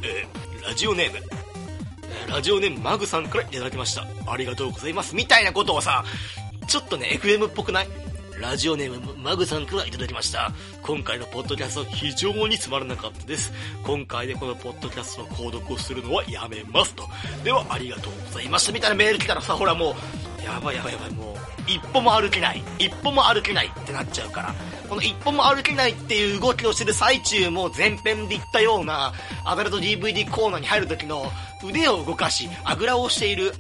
[0.02, 0.26] え
[0.66, 1.33] ラジオネーム、
[2.34, 4.08] ラジオネームマグさんからいただきました。
[4.26, 5.14] ありがとうございます。
[5.14, 6.02] みたいなことをさ、
[6.66, 7.88] ちょっとね、FM っぽくない？
[8.40, 10.50] ラジオネームマグさんからいただきました。
[10.82, 13.52] 今回のポッドキャスト非常につまらなかったです。
[13.84, 17.04] 今回でこのポッドキャストの購読をするのはやめますと。
[17.44, 18.72] では、ありがとうございました。
[18.72, 19.94] みたいなメール来たらさ、ほらも
[20.42, 22.60] う、やばいやばいやばい、もう、一歩も歩けない。
[22.80, 24.54] 一歩も歩けないってなっちゃうから。
[24.88, 29.12] この一歩も歩けないっていう動きをしてる最中も前編で言ったような、
[29.44, 31.30] アダルト DVD コーナーに入る時の
[31.64, 33.52] 腕を動かし、あぐらをしている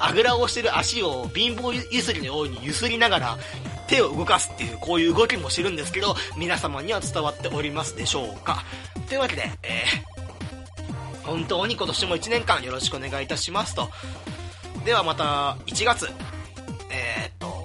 [0.00, 3.38] あぐらをしてる足を貧乏ゆすりのようにゆすりながら
[3.86, 8.64] 手を動かすっていうこういう動きもしてるんですけど皆様には伝わっておりますでしょうか。
[9.08, 10.20] というわけで、えー
[11.22, 13.88] 本当に今年も1年間よろしくお願いいたしますと。
[14.84, 16.08] ではまた1月
[16.90, 17.59] えーっと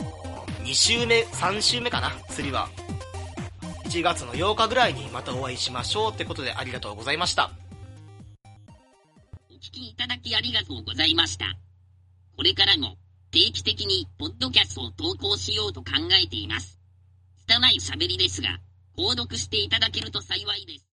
[0.66, 2.68] 2週目3週目かな釣りは
[3.86, 7.51] 1月の8日ぐらいにまたお会いしましょうってことでありがとうございました
[9.49, 11.45] 生ききいただきありがとうございました。
[12.38, 12.97] これからも
[13.32, 15.91] 定期的にポッドキャストを投稿しようと考
[16.24, 16.80] えています。
[17.47, 18.59] 拙い喋りですが、
[18.97, 20.86] 購読していただけると幸いです。